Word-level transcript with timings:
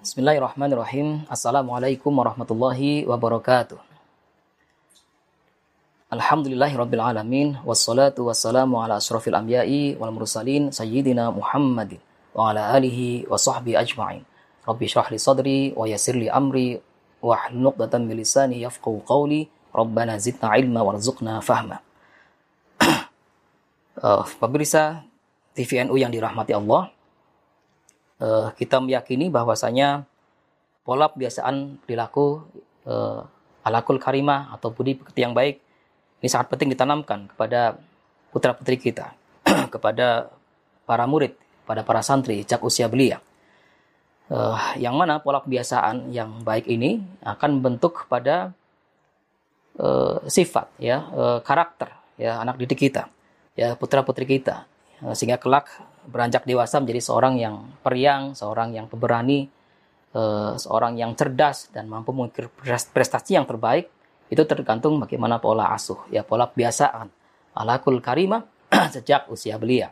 Bismillahirrahmanirrahim. 0.00 1.28
Assalamualaikum 1.28 2.08
warahmatullahi 2.08 3.04
wabarakatuh. 3.04 3.76
Alhamdulillahi 6.08 6.72
wassalatu 7.68 8.24
wassalamu 8.24 8.80
ala 8.80 8.96
asrafil 8.96 9.36
anbiya'i 9.36 10.00
wal 10.00 10.08
mursalin 10.08 10.72
sayyidina 10.72 11.28
Muhammadin 11.28 12.00
wa 12.32 12.48
ala 12.48 12.72
alihi 12.72 13.28
wa 13.28 13.36
sahbihi 13.36 13.76
ajma'in. 13.76 14.24
Rabbi 14.64 14.88
syrah 14.88 15.12
sadri 15.20 15.76
wa 15.76 15.84
yassir 15.84 16.16
amri 16.32 16.80
wa 17.20 17.36
hlul 17.36 17.68
'uqdatam 17.68 18.08
min 18.08 18.24
qawli. 19.04 19.52
Rabbana 19.68 20.16
zidna 20.16 20.56
ilma 20.56 20.80
warzuqna 20.80 21.44
fahma. 21.44 21.76
uh, 24.00 24.24
pemirsa 24.40 25.04
TVNU 25.52 25.92
yang 26.00 26.08
dirahmati 26.08 26.56
Allah, 26.56 26.88
uh, 28.20 28.52
kita 28.54 28.78
meyakini 28.78 29.32
bahwasanya 29.32 30.04
pola 30.84 31.10
kebiasaan 31.10 31.80
perilaku 31.84 32.44
uh, 32.86 33.24
alakul 33.64 34.00
karimah 34.00 34.52
atau 34.56 34.72
budi 34.72 34.96
pekerti 34.96 35.20
yang 35.24 35.36
baik 35.36 35.60
ini 36.20 36.28
sangat 36.28 36.52
penting 36.52 36.76
ditanamkan 36.76 37.32
kepada 37.32 37.80
putra-putri 38.28 38.76
kita, 38.76 39.16
kepada 39.74 40.28
para 40.84 41.08
murid, 41.08 41.32
pada 41.64 41.80
para 41.80 42.04
santri 42.04 42.44
sejak 42.44 42.60
usia 42.60 42.86
belia. 42.92 43.24
Uh, 44.30 44.54
yang 44.78 44.94
mana 44.94 45.18
pola 45.18 45.42
kebiasaan 45.42 46.14
yang 46.14 46.46
baik 46.46 46.70
ini 46.70 47.02
akan 47.26 47.58
membentuk 47.58 48.06
pada 48.06 48.54
uh, 49.80 50.22
sifat 50.30 50.70
ya 50.78 51.02
uh, 51.10 51.38
karakter 51.42 51.90
ya 52.14 52.38
anak 52.38 52.54
didik 52.62 52.78
kita 52.78 53.10
ya 53.58 53.74
putra 53.74 54.06
putri 54.06 54.30
kita 54.30 54.70
sehingga 55.18 55.34
kelak 55.34 55.66
beranjak 56.10 56.44
dewasa 56.44 56.82
menjadi 56.82 57.00
seorang 57.00 57.34
yang 57.38 57.56
periang 57.80 58.34
seorang 58.34 58.74
yang 58.74 58.90
pemberani 58.90 59.46
uh, 60.14 60.58
seorang 60.58 60.98
yang 60.98 61.14
cerdas 61.14 61.70
dan 61.70 61.86
mampu 61.86 62.10
mengukir 62.10 62.50
prestasi 62.92 63.38
yang 63.38 63.46
terbaik 63.46 63.88
itu 64.30 64.42
tergantung 64.46 65.02
bagaimana 65.02 65.42
pola 65.42 65.74
asuh. 65.74 66.06
Ya 66.14 66.22
pola 66.22 66.46
kebiasaan. 66.46 67.10
Alakul 67.50 67.98
karimah 67.98 68.46
sejak 68.94 69.26
usia 69.26 69.58
belia. 69.58 69.90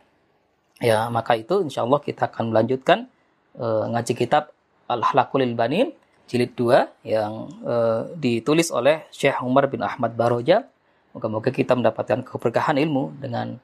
Ya 0.79 1.11
maka 1.11 1.35
itu 1.35 1.59
insya 1.59 1.83
Allah 1.83 1.99
kita 1.99 2.31
akan 2.31 2.55
melanjutkan 2.55 3.11
uh, 3.59 3.91
ngaji 3.91 4.15
kitab 4.15 4.55
al-halakul 4.87 5.43
banin 5.59 5.91
jilid 6.31 6.55
2 6.55 7.03
yang 7.03 7.51
uh, 7.67 8.07
ditulis 8.15 8.71
oleh 8.71 9.03
Syekh 9.11 9.43
Umar 9.43 9.67
bin 9.67 9.83
Ahmad 9.83 10.15
Baroja. 10.15 10.63
Moga-moga 11.11 11.51
kita 11.51 11.75
mendapatkan 11.75 12.23
keberkahan 12.23 12.79
ilmu 12.79 13.19
dengan 13.19 13.59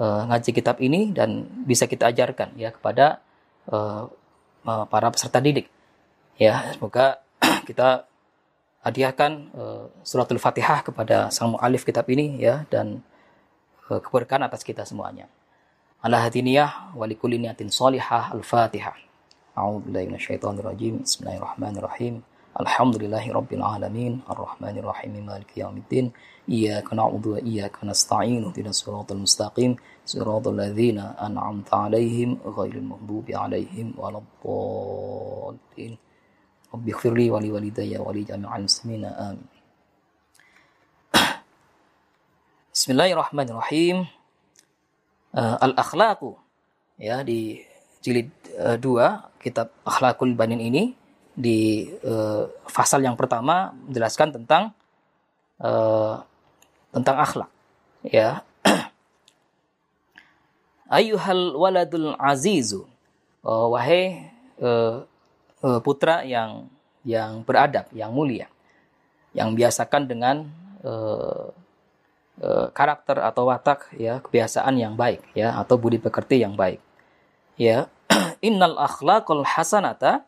uh, 0.00 0.24
ngaji 0.26 0.50
kitab 0.56 0.80
ini 0.80 1.12
dan 1.12 1.44
bisa 1.68 1.84
kita 1.84 2.08
ajarkan 2.08 2.56
ya 2.56 2.72
kepada 2.72 3.20
uh, 3.68 4.08
uh, 4.64 4.84
para 4.88 5.12
peserta 5.12 5.38
didik. 5.38 5.68
Ya, 6.40 6.72
semoga 6.72 7.20
kita 7.68 8.08
hadiahkan 8.80 9.52
uh, 9.52 9.84
suratul 10.00 10.40
Fatihah 10.40 10.80
kepada 10.80 11.28
sang 11.28 11.52
mu'alif 11.52 11.84
kitab 11.84 12.08
ini 12.08 12.40
ya 12.40 12.64
dan 12.72 13.04
uh, 13.92 14.00
keberkahan 14.00 14.48
atas 14.48 14.64
kita 14.64 14.88
semuanya. 14.88 15.28
Ala 16.00 16.24
hadiniyah 16.24 16.96
wa 16.96 17.04
likulli 17.04 17.36
niyatin 17.36 17.68
shalihah 17.68 18.32
al-Fatihah. 18.32 18.96
A'udzu 19.52 19.84
billahi 19.84 20.08
minasyaitonir 20.08 20.64
rajim. 20.64 21.04
Bismillahirrahmanirrahim. 21.04 22.24
Alhamdulillahi 22.60 23.32
Rabbil 23.32 23.64
Alamin 23.64 24.20
Ar-Rahmanir 24.28 24.84
Rahim 24.84 25.24
Maliki 25.24 25.64
Yawmiddin 25.64 26.12
Iyaka 26.44 26.92
na'budu 26.92 27.36
wa 27.36 27.40
iyaka 27.40 27.88
nasta'in 27.88 28.52
Ihdinas 28.52 28.84
siratal 28.84 29.16
mustaqim 29.16 29.80
Siratal 30.04 30.52
ladzina 30.60 31.16
an'amta 31.16 31.88
'alaihim 31.88 32.36
ghairil 32.44 32.84
maghdubi 32.84 33.32
'alaihim 33.32 33.96
waladdallin. 33.96 35.94
Rabbi 36.70 36.88
ighfirli 36.92 37.26
wa 37.32 37.40
li 37.40 37.48
walidayya 37.48 37.98
Wali 38.04 38.22
li 38.22 38.28
jami'il 38.28 38.68
muslimin 38.68 39.08
amin. 39.08 39.48
Bismillahirrahmanirrahim. 42.70 44.04
Eh, 45.30 45.40
uh, 45.40 45.56
Al-akhlaku 45.64 46.34
ya 46.98 47.22
di 47.22 47.62
jilid 48.02 48.28
eh, 48.58 48.76
2 48.76 48.84
uh, 49.00 49.30
kitab 49.40 49.72
Akhlakul 49.86 50.34
Banin 50.36 50.60
ini 50.60 50.99
di 51.40 51.88
uh, 52.04 52.44
pasal 52.68 53.00
yang 53.00 53.16
pertama 53.16 53.72
menjelaskan 53.88 54.36
tentang 54.36 54.76
uh, 55.58 56.20
tentang 56.92 57.16
akhlak 57.16 57.50
ya. 58.04 58.44
Ayuhal 61.00 61.56
waladul 61.56 62.12
azizu 62.20 62.84
oh, 63.42 63.72
wahai 63.72 64.28
uh, 64.60 65.02
putra 65.80 66.24
yang 66.24 66.68
yang 67.04 67.40
beradab 67.44 67.88
yang 67.96 68.12
mulia 68.12 68.48
yang 69.32 69.54
biasakan 69.54 70.08
dengan 70.10 70.36
uh, 70.82 71.48
uh, 72.42 72.66
karakter 72.74 73.22
atau 73.22 73.48
watak 73.48 73.92
ya 73.94 74.18
kebiasaan 74.20 74.74
yang 74.76 74.98
baik 74.98 75.22
ya 75.36 75.54
atau 75.56 75.78
budi 75.78 76.00
pekerti 76.02 76.42
yang 76.42 76.56
baik 76.58 76.82
ya. 77.60 77.86
Innal 78.46 78.74
akhlaqul 78.80 79.46
hasanata 79.46 80.26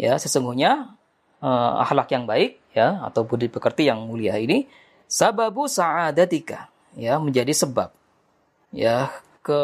ya 0.00 0.16
sesungguhnya 0.16 0.96
uh, 1.44 1.72
akhlak 1.84 2.08
yang 2.16 2.24
baik 2.24 2.56
ya 2.72 3.04
atau 3.04 3.28
budi 3.28 3.52
pekerti 3.52 3.92
yang 3.92 4.08
mulia 4.08 4.40
ini 4.40 4.64
sababu 5.04 5.68
sa'adatika 5.68 6.72
ya 6.96 7.20
menjadi 7.20 7.52
sebab 7.52 7.92
ya 8.72 9.12
ke 9.44 9.60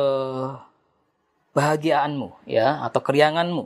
bahagiaanmu 1.57 2.45
ya 2.45 2.85
atau 2.85 3.01
kerianganmu 3.01 3.65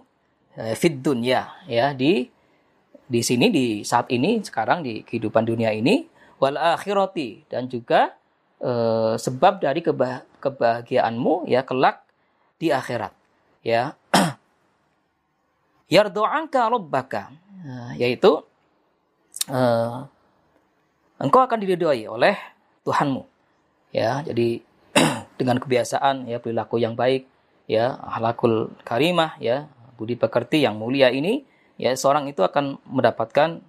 ya, 0.54 0.78
fid 0.78 1.02
dunya 1.02 1.50
ya 1.66 1.90
di 1.90 2.30
di 3.10 3.20
sini 3.26 3.50
di 3.50 3.82
saat 3.82 4.06
ini 4.14 4.38
sekarang 4.38 4.86
di 4.86 5.02
kehidupan 5.02 5.42
dunia 5.42 5.74
ini 5.74 6.06
wal 6.38 6.54
akhirati 6.54 7.50
dan 7.50 7.66
juga 7.66 8.14
uh, 8.62 9.18
sebab 9.18 9.58
dari 9.58 9.82
kebah 9.82 10.22
kebahagiaanmu 10.38 11.50
ya 11.50 11.66
kelak 11.66 12.06
di 12.62 12.70
akhirat 12.70 13.10
ya 13.66 13.98
yardu'anka 15.90 16.70
rabbaka. 16.70 17.34
Nah, 17.60 17.92
yaitu 17.98 18.40
uh, 19.50 20.06
engkau 21.20 21.42
akan 21.42 21.58
diridhoi 21.60 22.06
oleh 22.06 22.38
Tuhanmu. 22.86 23.26
Ya 23.90 24.22
jadi 24.24 24.62
dengan 25.38 25.58
kebiasaan 25.58 26.30
ya 26.30 26.38
perilaku 26.38 26.78
yang 26.78 26.94
baik 26.94 27.26
ya 27.66 27.98
halakul 27.98 28.70
karimah 28.86 29.36
ya 29.42 29.66
budi 29.98 30.14
pekerti 30.14 30.62
yang 30.62 30.78
mulia 30.78 31.10
ini 31.10 31.44
ya 31.76 31.92
seorang 31.92 32.30
itu 32.30 32.40
akan 32.46 32.78
mendapatkan 32.86 33.60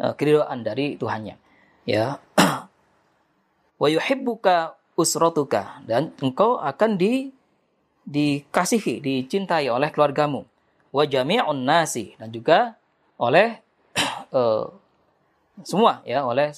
uh, 0.00 0.12
keridhaan 0.16 0.64
dari 0.64 0.96
Tuhannya. 0.96 1.36
Ya 1.84 2.18
wa 3.80 3.88
yuhibbuka 3.92 4.74
usratuka. 4.98 5.84
Dan 5.84 6.16
engkau 6.18 6.58
akan 6.58 6.96
di 6.96 7.30
dikasihi 8.08 9.04
dicintai 9.04 9.68
oleh 9.68 9.92
keluargamu 9.92 10.48
wa 10.92 11.04
jami'un 11.04 11.58
nasi. 11.64 12.16
Dan 12.16 12.32
juga 12.32 12.76
oleh 13.18 13.60
uh, 14.32 14.66
semua 15.68 16.00
ya 16.06 16.22
oleh 16.24 16.54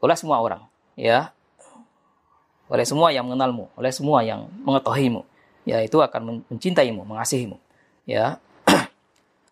oleh 0.00 0.16
semua 0.16 0.40
orang 0.40 0.62
ya. 0.94 1.32
Oleh 2.66 2.82
semua 2.82 3.14
yang 3.14 3.30
mengenalmu 3.30 3.70
oleh 3.78 3.92
semua 3.94 4.26
yang 4.26 4.50
mengetahuimu 4.66 5.22
ya. 5.68 5.82
Itu 5.82 6.02
akan 6.02 6.46
mencintaimu 6.50 7.06
mengasihimu 7.06 7.58
ya. 8.08 8.42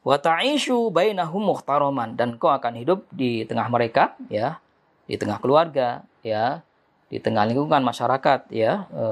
Wa 0.08 0.16
ta'ishu 0.18 0.90
bainahum 0.90 1.46
muhtaraman. 1.46 2.18
Dan 2.18 2.36
kau 2.40 2.50
akan 2.50 2.74
hidup 2.74 3.06
di 3.14 3.46
tengah 3.46 3.70
mereka 3.70 4.18
ya. 4.26 4.58
Di 5.06 5.14
tengah 5.14 5.38
keluarga 5.38 6.02
ya. 6.26 6.66
Di 7.06 7.22
tengah 7.22 7.46
lingkungan 7.46 7.86
masyarakat 7.86 8.50
ya. 8.50 8.90
E, 8.90 9.04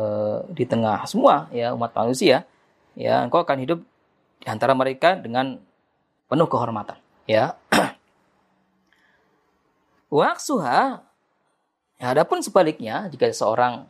di 0.50 0.64
tengah 0.66 1.06
semua 1.06 1.46
ya 1.54 1.70
umat 1.70 1.94
manusia 1.94 2.42
ya. 2.98 3.22
Engkau 3.22 3.46
akan 3.46 3.58
hidup 3.62 3.78
di 4.42 4.46
antara 4.50 4.74
mereka 4.74 5.14
dengan 5.14 5.54
penuh 6.26 6.50
kehormatan. 6.50 6.98
Ya. 7.30 7.54
Waksuha, 10.10 10.98
ya, 12.02 12.06
adapun 12.10 12.42
sebaliknya 12.42 13.06
jika 13.06 13.30
seorang 13.30 13.86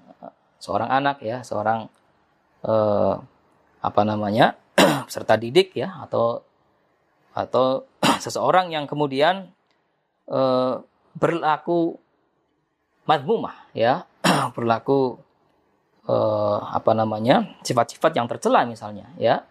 seorang 0.60 0.93
anak 0.93 1.25
ya, 1.25 1.40
seorang 1.40 1.88
eh, 2.69 3.14
apa 3.82 4.02
namanya 4.04 4.54
peserta 5.08 5.40
didik 5.40 5.72
ya 5.72 6.04
atau 6.04 6.44
atau 7.32 7.88
seseorang 8.25 8.69
yang 8.69 8.84
kemudian 8.84 9.48
eh, 10.28 10.75
berlaku 11.16 11.96
madmumah 13.08 13.72
ya, 13.72 14.05
berlaku 14.55 15.16
eh, 16.05 16.58
apa 16.60 16.93
namanya 16.93 17.56
sifat-sifat 17.64 18.12
yang 18.20 18.28
tercela 18.28 18.69
misalnya 18.69 19.08
ya 19.16 19.48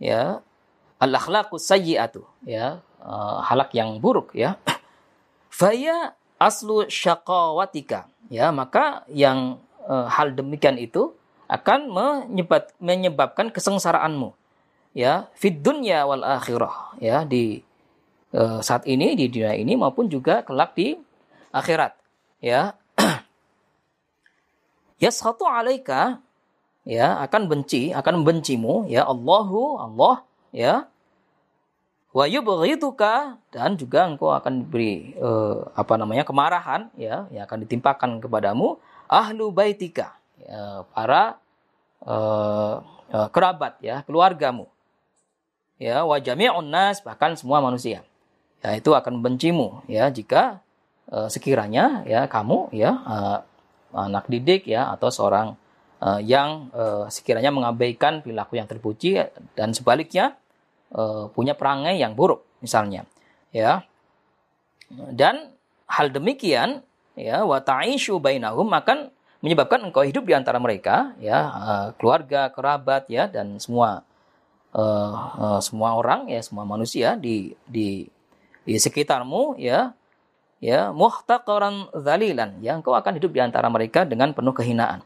ya. 0.00 0.40
Al 0.98 1.12
akhlaqu 1.14 1.60
sayyi'atu. 1.60 2.24
Ya. 2.48 2.80
Uh, 3.00 3.40
halak 3.44 3.72
yang 3.76 4.00
buruk 4.00 4.32
ya. 4.34 4.56
Faya 5.52 6.16
aslu 6.40 6.88
syaqawatika. 6.88 8.08
Ya 8.32 8.48
maka 8.50 9.04
yang 9.12 9.60
uh, 9.84 10.08
hal 10.08 10.32
demikian 10.32 10.80
itu 10.80 11.12
akan 11.46 11.92
menyebab, 11.92 12.72
menyebabkan 12.80 13.52
kesengsaraanmu. 13.52 14.32
Ya 14.96 15.30
fid 15.36 15.60
dunya 15.62 16.08
wal 16.08 16.24
akhirah. 16.24 16.96
Ya 16.98 17.22
di 17.22 17.62
uh, 18.34 18.64
saat 18.64 18.88
ini 18.88 19.14
di 19.14 19.30
dunia 19.30 19.54
ini 19.54 19.76
maupun 19.76 20.08
juga 20.08 20.42
kelak 20.42 20.74
di 20.74 20.96
akhirat. 21.52 21.94
Ya. 22.40 22.74
Yaskhatu 25.02 25.48
alaika 25.48 26.20
ya 26.84 27.20
akan 27.24 27.50
benci 27.50 27.92
akan 27.92 28.22
membencimu. 28.22 28.88
Ya 28.88 29.04
Allahu 29.04 29.80
Allah 29.80 30.24
ya. 30.54 30.74
Wa 32.10 32.26
yubghituka 32.26 33.38
dan 33.54 33.78
juga 33.78 34.02
engkau 34.02 34.34
akan 34.34 34.66
diberi 34.66 35.14
uh, 35.22 35.70
apa 35.78 35.94
namanya 35.94 36.26
kemarahan 36.26 36.90
ya 36.98 37.30
yang 37.30 37.46
akan 37.46 37.62
ditimpakan 37.62 38.10
kepadamu. 38.18 38.82
Ahlu 39.06 39.54
baitika 39.54 40.18
ya, 40.38 40.86
para 40.90 41.38
uh, 42.02 42.82
uh, 43.14 43.28
kerabat 43.30 43.78
ya 43.78 44.02
keluargamu. 44.02 44.66
Ya 45.78 46.02
wa 46.02 46.18
jami'un 46.18 46.66
nas 46.66 46.98
bahkan 46.98 47.38
semua 47.38 47.62
manusia. 47.62 48.02
Ya 48.60 48.74
itu 48.74 48.90
akan 48.90 49.22
membencimu 49.22 49.86
ya 49.86 50.10
jika 50.10 50.60
uh, 51.14 51.30
sekiranya 51.30 52.02
ya 52.10 52.26
kamu 52.26 52.74
ya 52.74 52.90
uh, 53.06 53.38
anak 53.94 54.26
didik 54.26 54.66
ya 54.66 54.90
atau 54.94 55.14
seorang 55.14 55.59
uh, 56.00 56.20
yang 56.20 56.72
uh, 56.72 57.06
sekiranya 57.12 57.52
mengabaikan 57.52 58.24
perilaku 58.24 58.56
yang 58.56 58.66
terpuji 58.66 59.20
dan 59.54 59.76
sebaliknya 59.76 60.36
uh, 60.96 61.28
punya 61.30 61.54
perangai 61.54 62.00
yang 62.00 62.16
buruk 62.16 62.42
misalnya 62.64 63.04
ya. 63.54 63.84
Dan 64.90 65.54
hal 65.86 66.10
demikian 66.10 66.82
ya 67.14 67.46
wa 67.46 67.62
ta'ishu 67.62 68.18
bainahum 68.18 68.66
akan 68.74 69.14
menyebabkan 69.40 69.80
engkau 69.86 70.04
hidup 70.04 70.26
di 70.26 70.34
antara 70.36 70.60
mereka 70.60 71.16
ya 71.22 71.38
uh, 71.48 71.86
keluarga 71.96 72.52
kerabat 72.52 73.08
ya 73.08 73.30
dan 73.30 73.56
semua 73.56 74.04
uh, 74.76 75.14
uh, 75.38 75.60
semua 75.64 75.96
orang 75.96 76.28
ya 76.28 76.40
semua 76.44 76.68
manusia 76.68 77.16
di 77.16 77.56
di 77.64 78.04
di 78.66 78.74
sekitarmu 78.76 79.56
ya 79.56 79.96
ya 80.60 80.92
muhtaqaran 80.92 81.88
zalilan 81.96 82.60
ya 82.60 82.76
engkau 82.76 82.92
akan 82.92 83.16
hidup 83.16 83.32
di 83.32 83.40
antara 83.40 83.72
mereka 83.72 84.04
dengan 84.04 84.36
penuh 84.36 84.52
kehinaan 84.52 85.00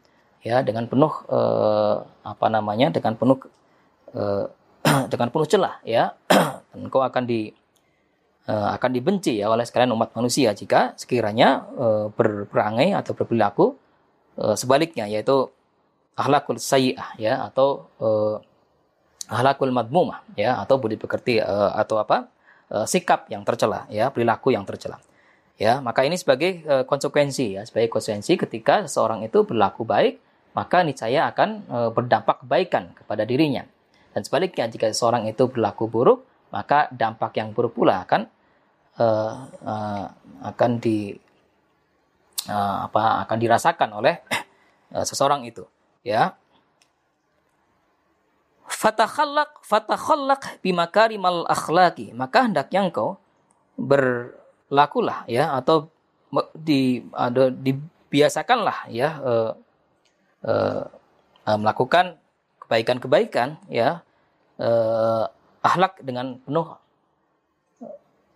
ya 0.44 0.60
dengan 0.60 0.84
penuh 0.84 1.10
uh, 1.32 2.04
apa 2.22 2.46
namanya 2.52 2.92
dengan 2.92 3.16
penuh 3.16 3.40
uh, 4.12 4.44
dengan 5.12 5.28
penuh 5.32 5.48
celah 5.48 5.80
ya. 5.82 6.12
Engkau 6.76 7.00
akan 7.00 7.24
di 7.24 7.48
uh, 8.46 8.68
akan 8.76 8.90
dibenci 8.92 9.40
ya 9.40 9.48
oleh 9.48 9.64
sekalian 9.64 9.96
umat 9.96 10.12
manusia 10.12 10.52
jika 10.52 10.92
sekiranya 11.00 11.64
uh, 11.74 12.06
berperangai 12.12 12.92
atau 12.92 13.16
berperilaku 13.16 13.72
uh, 14.38 14.54
sebaliknya 14.54 15.08
yaitu 15.08 15.48
akhlakul 16.14 16.60
sayyi'ah 16.60 17.16
ya 17.18 17.40
atau 17.48 17.88
uh, 17.98 18.36
akhlakul 19.32 19.72
madmumah 19.72 20.22
ya 20.36 20.60
atau 20.60 20.76
budi 20.76 21.00
pekerti 21.00 21.40
uh, 21.40 21.72
atau 21.74 21.96
apa 21.98 22.28
uh, 22.70 22.84
sikap 22.84 23.26
yang 23.32 23.42
tercela 23.42 23.88
ya 23.88 24.12
perilaku 24.12 24.52
yang 24.52 24.68
tercela. 24.68 25.00
Ya 25.54 25.78
maka 25.78 26.02
ini 26.02 26.18
sebagai 26.18 26.66
uh, 26.66 26.84
konsekuensi 26.84 27.56
ya 27.58 27.62
sebagai 27.62 27.88
konsekuensi 27.88 28.34
ketika 28.36 28.84
seseorang 28.84 29.22
itu 29.22 29.46
berlaku 29.46 29.86
baik 29.86 30.18
maka 30.54 30.86
niscaya 30.86 31.28
akan 31.34 31.50
uh, 31.66 31.90
berdampak 31.90 32.46
kebaikan 32.46 32.94
kepada 32.94 33.26
dirinya 33.26 33.66
dan 34.14 34.22
sebaliknya, 34.22 34.70
jika 34.70 34.94
seorang 34.94 35.26
itu 35.26 35.50
berlaku 35.50 35.90
buruk, 35.90 36.22
maka 36.54 36.86
dampak 36.94 37.34
yang 37.34 37.50
buruk 37.50 37.74
pula 37.74 38.06
akan 38.06 38.30
uh, 39.02 39.34
uh, 39.50 40.06
akan 40.54 40.70
di 40.78 41.10
uh, 42.46 42.86
apa 42.86 43.26
akan 43.26 43.38
dirasakan 43.42 43.90
oleh 43.98 44.22
uh, 44.94 45.02
seseorang 45.02 45.42
itu, 45.42 45.66
ya. 46.06 46.38
Fatakhallaq 48.70 49.66
fatakhallaq 49.66 50.62
bimakarimal 50.62 51.50
akhlaqi, 51.50 52.14
maka 52.14 52.46
hendaknya 52.46 52.86
engkau 52.86 53.18
berlakulah 53.74 55.26
ya 55.26 55.58
atau 55.58 55.90
di 56.54 57.02
ada 57.10 57.50
dibiasakanlah 57.50 58.94
ya 58.94 59.18
uh, 60.44 60.86
uh, 61.48 61.58
melakukan 61.58 62.20
kebaikan-kebaikan 62.64 63.60
ya 63.68 64.00
eh, 64.56 65.24
akhlak 65.60 66.00
dengan 66.00 66.40
penuh 66.40 66.66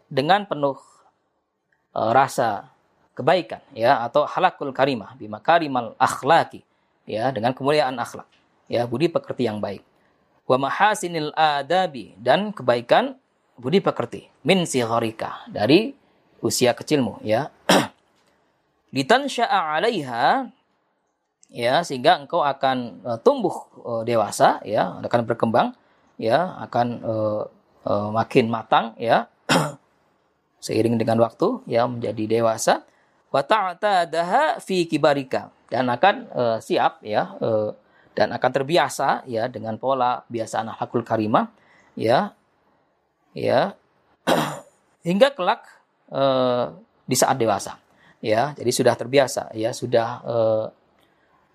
dengan 0.09 0.45
penuh 0.45 0.77
eh, 1.97 2.11
rasa 2.13 2.69
kebaikan 3.17 3.65
ya 3.75 4.05
atau 4.05 4.29
halakul 4.29 4.71
karimah 4.71 5.17
bima 5.17 5.41
karimal 5.41 5.97
akhlaki 5.99 6.63
ya 7.09 7.33
dengan 7.33 7.57
kemuliaan 7.57 7.97
akhlak 7.97 8.29
ya 8.69 8.85
budi 8.85 9.09
pekerti 9.09 9.49
yang 9.49 9.59
baik. 9.65 9.83
Wa 10.49 10.57
mahasinil 10.61 11.33
adabi 11.37 12.17
dan 12.21 12.53
kebaikan 12.53 13.17
budi 13.57 13.81
pekerti 13.81 14.29
min 14.45 14.69
sigharika 14.69 15.45
dari 15.49 15.97
usia 16.45 16.77
kecilmu 16.77 17.21
ya. 17.25 17.49
Litansya'a 18.97 19.77
'alaiha 19.77 20.49
ya 21.49 21.81
sehingga 21.81 22.21
engkau 22.21 22.45
akan 22.45 23.03
uh, 23.05 23.19
tumbuh 23.21 23.57
uh, 23.81 24.03
dewasa 24.05 24.61
ya 24.65 25.01
akan 25.01 25.25
berkembang 25.25 25.73
ya 26.21 26.57
akan 26.69 26.87
uh, 27.01 27.43
uh, 27.89 28.09
makin 28.13 28.53
matang 28.53 28.93
ya 29.01 29.31
seiring 30.65 30.99
dengan 30.99 31.23
waktu 31.23 31.63
ya 31.65 31.87
menjadi 31.87 32.39
dewasa. 32.39 32.85
Wa 33.29 33.45
ta'tadaha 33.45 34.59
fi 34.61 34.89
kibarika. 34.89 35.53
Dan 35.69 35.89
akan 35.93 36.15
uh, 36.33 36.57
siap 36.65 37.05
ya 37.05 37.37
uh, 37.45 37.77
dan 38.17 38.33
akan 38.33 38.51
terbiasa 38.51 39.29
ya 39.29 39.53
dengan 39.53 39.77
pola 39.77 40.25
biasaan 40.27 40.73
hakul 40.73 41.05
karimah 41.05 41.53
ya 41.93 42.33
ya 43.37 43.77
hingga 45.09 45.37
kelak 45.37 45.69
uh, 46.09 46.73
di 47.05 47.17
saat 47.17 47.37
dewasa 47.37 47.77
ya. 48.25 48.57
Jadi 48.57 48.71
sudah 48.73 48.97
terbiasa 48.97 49.53
ya 49.53 49.77
sudah 49.77 50.09
uh, 50.25 50.65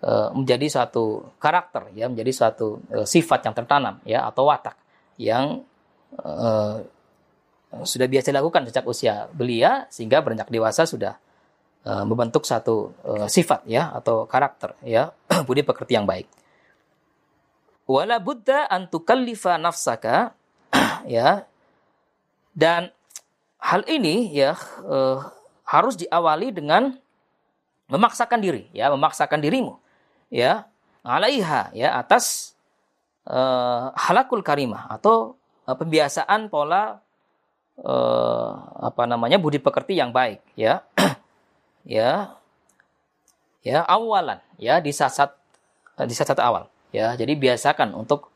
menjadi 0.04 0.68
suatu 0.68 1.32
karakter 1.40 1.88
ya 1.96 2.12
menjadi 2.12 2.28
suatu 2.28 2.76
uh, 2.92 3.08
sifat 3.08 3.48
yang 3.48 3.54
tertanam 3.56 4.04
ya 4.04 4.28
atau 4.28 4.44
watak 4.50 4.76
yang 5.16 5.64
uh, 6.20 6.76
sudah 7.82 8.06
biasa 8.06 8.30
dilakukan 8.30 8.70
sejak 8.70 8.84
usia 8.86 9.26
belia 9.34 9.90
sehingga 9.90 10.22
beranjak 10.22 10.46
dewasa 10.52 10.86
sudah 10.86 11.18
uh, 11.82 12.04
membentuk 12.06 12.46
satu 12.46 12.94
uh, 13.02 13.26
sifat 13.26 13.66
ya 13.66 13.90
atau 13.90 14.30
karakter 14.30 14.78
ya 14.86 15.10
budi 15.48 15.66
pekerti 15.66 15.98
yang 15.98 16.06
baik. 16.06 16.30
Wala 17.84 18.16
buddha 18.22 18.70
antukallifa 18.70 19.58
nafsaka 19.58 20.32
ya 21.10 21.44
dan 22.54 22.94
hal 23.58 23.82
ini 23.90 24.30
ya 24.30 24.54
uh, 24.86 25.26
harus 25.66 25.98
diawali 25.98 26.54
dengan 26.54 26.94
memaksakan 27.90 28.40
diri 28.40 28.70
ya 28.72 28.88
memaksakan 28.88 29.42
dirimu 29.42 29.83
ya 30.34 30.66
alaiha 31.06 31.70
ya 31.70 31.94
atas 31.94 32.58
uh, 33.30 33.94
halakul 33.94 34.42
karimah 34.42 34.90
atau 34.90 35.38
uh, 35.70 35.76
pembiasaan 35.78 36.50
pola 36.50 36.98
uh, 37.78 38.50
apa 38.82 39.06
namanya 39.06 39.38
budi 39.38 39.62
pekerti 39.62 39.94
yang 39.94 40.10
baik 40.10 40.42
ya. 40.58 40.82
Ya. 41.84 42.40
Ya 43.60 43.84
awalan 43.84 44.40
ya 44.56 44.80
di 44.80 44.88
saat 44.88 45.36
di 46.00 46.16
saat 46.16 46.40
awal 46.40 46.72
ya. 46.96 47.12
Jadi 47.12 47.36
biasakan 47.36 47.92
untuk 47.92 48.32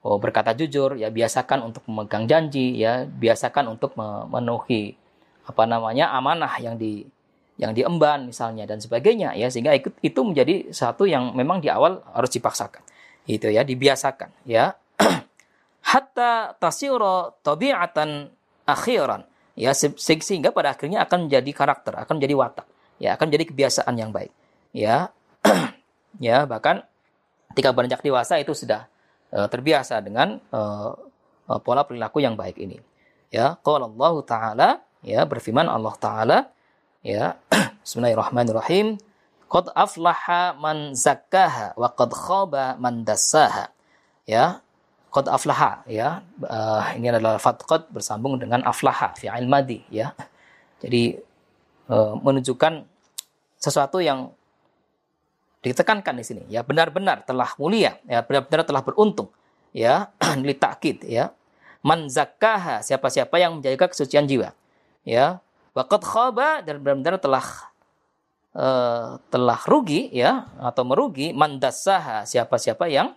oh, 0.00 0.16
berkata 0.16 0.56
jujur 0.56 0.96
ya 0.96 1.12
biasakan 1.12 1.68
untuk 1.68 1.84
memegang 1.84 2.24
janji 2.24 2.80
ya. 2.80 3.04
Biasakan 3.04 3.76
untuk 3.76 3.92
memenuhi 3.92 4.96
apa 5.44 5.68
namanya 5.68 6.16
amanah 6.16 6.56
yang 6.64 6.80
di 6.80 7.04
yang 7.58 7.74
diemban 7.74 8.30
misalnya 8.30 8.64
dan 8.64 8.78
sebagainya 8.78 9.34
ya. 9.34 9.50
Sehingga 9.50 9.74
ikut 9.74 9.98
itu 10.00 10.20
menjadi 10.22 10.70
satu 10.70 11.04
yang 11.04 11.34
memang 11.34 11.58
di 11.58 11.68
awal 11.68 12.00
harus 12.14 12.30
dipaksakan. 12.30 12.80
Itu 13.26 13.50
ya 13.50 13.66
dibiasakan 13.66 14.46
ya. 14.46 14.72
Hatta 15.90 16.54
tasiro 16.56 17.42
tabiatan 17.42 18.30
akhiran. 18.64 19.26
Ya 19.58 19.74
sehingga 19.74 20.54
pada 20.54 20.78
akhirnya 20.78 21.02
akan 21.02 21.26
menjadi 21.26 21.50
karakter 21.50 21.98
akan 21.98 22.22
menjadi 22.22 22.34
watak 22.38 22.66
ya. 23.02 23.18
Akan 23.18 23.28
menjadi 23.28 23.44
kebiasaan 23.50 23.94
yang 23.98 24.14
baik 24.14 24.32
ya. 24.72 25.10
Ya 26.18 26.48
bahkan 26.50 26.82
ketika 27.52 27.70
beranjak 27.70 28.02
dewasa 28.02 28.42
itu 28.42 28.50
sudah 28.50 28.90
uh, 29.30 29.46
terbiasa 29.46 30.02
dengan 30.02 30.42
uh, 30.50 30.90
pola 31.62 31.86
perilaku 31.86 32.18
yang 32.18 32.34
baik 32.34 32.58
ini 32.58 32.80
ya. 33.30 33.54
Qala 33.60 33.86
Allah 33.86 34.14
taala 34.24 34.68
ya 35.04 35.22
berfirman 35.28 35.68
Allah 35.68 35.94
taala 36.00 36.38
Ya. 37.06 37.38
Bismillahirrahmanirrahim. 37.86 38.98
Qad 39.48 39.70
aflaha 39.72 40.52
man 40.58 40.92
zakkaha 40.98 41.78
wa 41.78 41.88
qad 41.94 42.10
khaba 42.10 42.74
man 42.74 43.06
dassaha. 43.06 43.70
Ya. 44.26 44.58
Qad 45.14 45.30
aflaha 45.30 45.86
ya. 45.86 46.26
Uh, 46.42 46.82
ini 46.98 47.14
adalah 47.14 47.38
fatqad 47.38 47.86
bersambung 47.94 48.36
dengan 48.42 48.66
aflaha 48.66 49.14
fi'il 49.14 49.46
madi 49.46 49.86
ya. 49.94 50.10
Jadi 50.82 51.22
uh, 51.86 52.18
menunjukkan 52.18 52.82
sesuatu 53.62 54.02
yang 54.02 54.34
ditekankan 55.58 56.14
di 56.14 56.22
sini 56.22 56.42
ya 56.46 56.62
benar-benar 56.62 57.26
telah 57.26 57.50
mulia 57.58 57.98
ya 58.06 58.22
benar-benar 58.22 58.62
telah 58.62 58.78
beruntung 58.78 59.26
ya 59.74 60.14
litakid 60.46 61.02
ya 61.02 61.34
man 61.82 62.06
zakkaha 62.06 62.78
siapa-siapa 62.86 63.34
yang 63.42 63.58
menjaga 63.58 63.90
kesucian 63.90 64.30
jiwa 64.30 64.54
ya 65.02 65.42
waqad 65.78 66.02
khaba 66.02 66.66
dan 66.66 66.82
benar-benar 66.82 67.22
telah 67.22 67.46
uh, 68.58 69.22
telah 69.30 69.60
rugi 69.70 70.10
ya 70.10 70.50
atau 70.58 70.82
merugi 70.82 71.30
man 71.30 71.62
dassaha 71.62 72.26
siapa-siapa 72.26 72.90
yang 72.90 73.14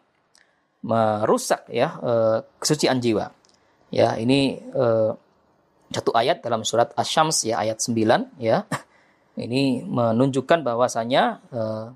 merusak 0.86 1.66
ya 1.74 1.98
uh, 2.02 2.38
kesucian 2.62 3.02
jiwa. 3.02 3.34
Ya 3.90 4.14
ini 4.22 4.62
uh, 4.78 5.18
satu 5.92 6.14
ayat 6.14 6.46
dalam 6.46 6.62
surat 6.64 6.94
Asy-Syams 6.94 7.50
ya 7.50 7.58
ayat 7.66 7.82
9 7.82 8.38
ya. 8.38 8.70
Ini 9.32 9.88
menunjukkan 9.88 10.60
bahwasanya 10.62 11.40
uh, 11.56 11.88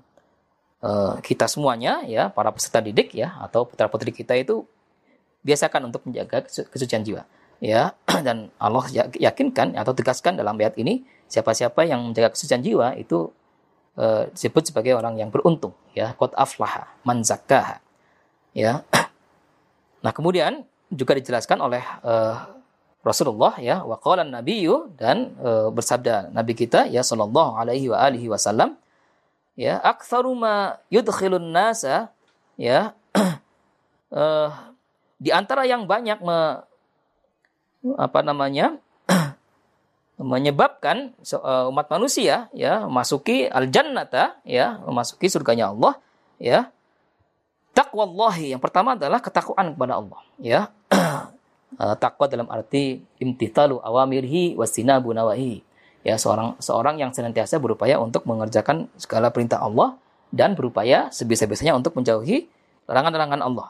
uh, 0.82 1.14
kita 1.20 1.46
semuanya 1.46 2.02
ya 2.08 2.32
para 2.32 2.50
peserta 2.50 2.80
didik 2.80 3.12
ya 3.12 3.38
atau 3.44 3.68
putra 3.68 3.92
putri 3.92 4.10
kita 4.10 4.34
itu 4.34 4.64
biasakan 5.44 5.92
untuk 5.92 6.02
menjaga 6.08 6.42
kesucian 6.48 7.06
jiwa 7.06 7.22
ya 7.62 7.96
dan 8.26 8.52
Allah 8.60 8.84
ya, 8.92 9.08
yakinkan 9.08 9.76
atau 9.76 9.92
tegaskan 9.96 10.36
dalam 10.36 10.56
ayat 10.60 10.76
ini 10.76 11.04
siapa-siapa 11.26 11.86
yang 11.88 12.12
menjaga 12.12 12.32
kesucian 12.32 12.62
jiwa 12.62 12.94
itu 12.96 13.32
uh, 13.98 14.28
disebut 14.30 14.72
sebagai 14.72 14.94
orang 14.94 15.18
yang 15.18 15.32
beruntung 15.32 15.74
ya. 15.96 16.14
Qad 16.14 16.32
aflaha 16.36 16.88
man 17.02 17.24
ya. 18.54 18.82
Nah 20.04 20.14
kemudian 20.14 20.62
juga 20.86 21.18
dijelaskan 21.18 21.58
oleh 21.58 21.82
uh, 22.06 22.46
Rasulullah 23.02 23.58
ya. 23.58 23.82
Waqala 23.82 24.22
nabiyyu 24.22 24.94
dan 24.94 25.34
uh, 25.42 25.72
bersabda 25.74 26.30
nabi 26.30 26.54
kita 26.54 26.86
ya 26.86 27.02
sallallahu 27.02 27.58
alaihi 27.58 27.90
wa 27.90 27.98
alihi 27.98 28.30
wasallam 28.30 28.78
ya 29.58 29.82
aktsaru 29.82 30.30
ma 30.36 30.78
yudkhilun 30.94 31.50
nasa 31.50 32.14
ya. 32.54 32.94
Uh, 34.12 34.52
di 35.24 35.32
antara 35.32 35.64
yang 35.64 35.88
banyak 35.88 36.20
me, 36.20 36.62
apa 37.94 38.26
namanya 38.26 38.74
menyebabkan 40.18 41.14
uh, 41.22 41.70
umat 41.70 41.86
manusia 41.92 42.50
ya 42.50 42.88
masuki 42.90 43.46
al 43.46 43.70
jannata 43.70 44.42
ya 44.42 44.82
memasuki 44.82 45.30
surganya 45.30 45.70
Allah 45.70 46.00
ya. 46.42 46.74
Takwallahi 47.76 48.56
yang 48.56 48.62
pertama 48.64 48.96
adalah 48.96 49.20
ketakwaan 49.20 49.76
kepada 49.76 50.00
Allah 50.02 50.20
ya. 50.42 50.60
Uh, 51.76 51.92
takwa 51.98 52.30
dalam 52.30 52.46
arti 52.48 53.04
imtithalu 53.20 53.82
awamirhi 53.82 54.54
wasinabu 54.56 55.12
nawahi 55.12 55.60
ya. 56.06 56.14
Seorang 56.16 56.56
seorang 56.62 56.96
yang 56.96 57.10
senantiasa 57.10 57.58
berupaya 57.60 58.00
untuk 58.00 58.22
mengerjakan 58.24 58.88
segala 58.96 59.28
perintah 59.28 59.60
Allah 59.60 59.98
dan 60.30 60.54
berupaya 60.56 61.10
sebisa-bisanya 61.12 61.74
untuk 61.76 61.98
menjauhi 61.98 62.48
larangan-larangan 62.86 63.40
Allah 63.42 63.68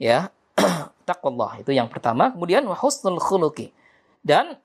ya 0.00 0.32
taqwallah. 1.04 1.60
Itu 1.60 1.70
yang 1.70 1.86
pertama. 1.92 2.32
Kemudian 2.32 2.64
wa 2.64 2.74
husnul 2.74 3.20
dan 4.24 4.56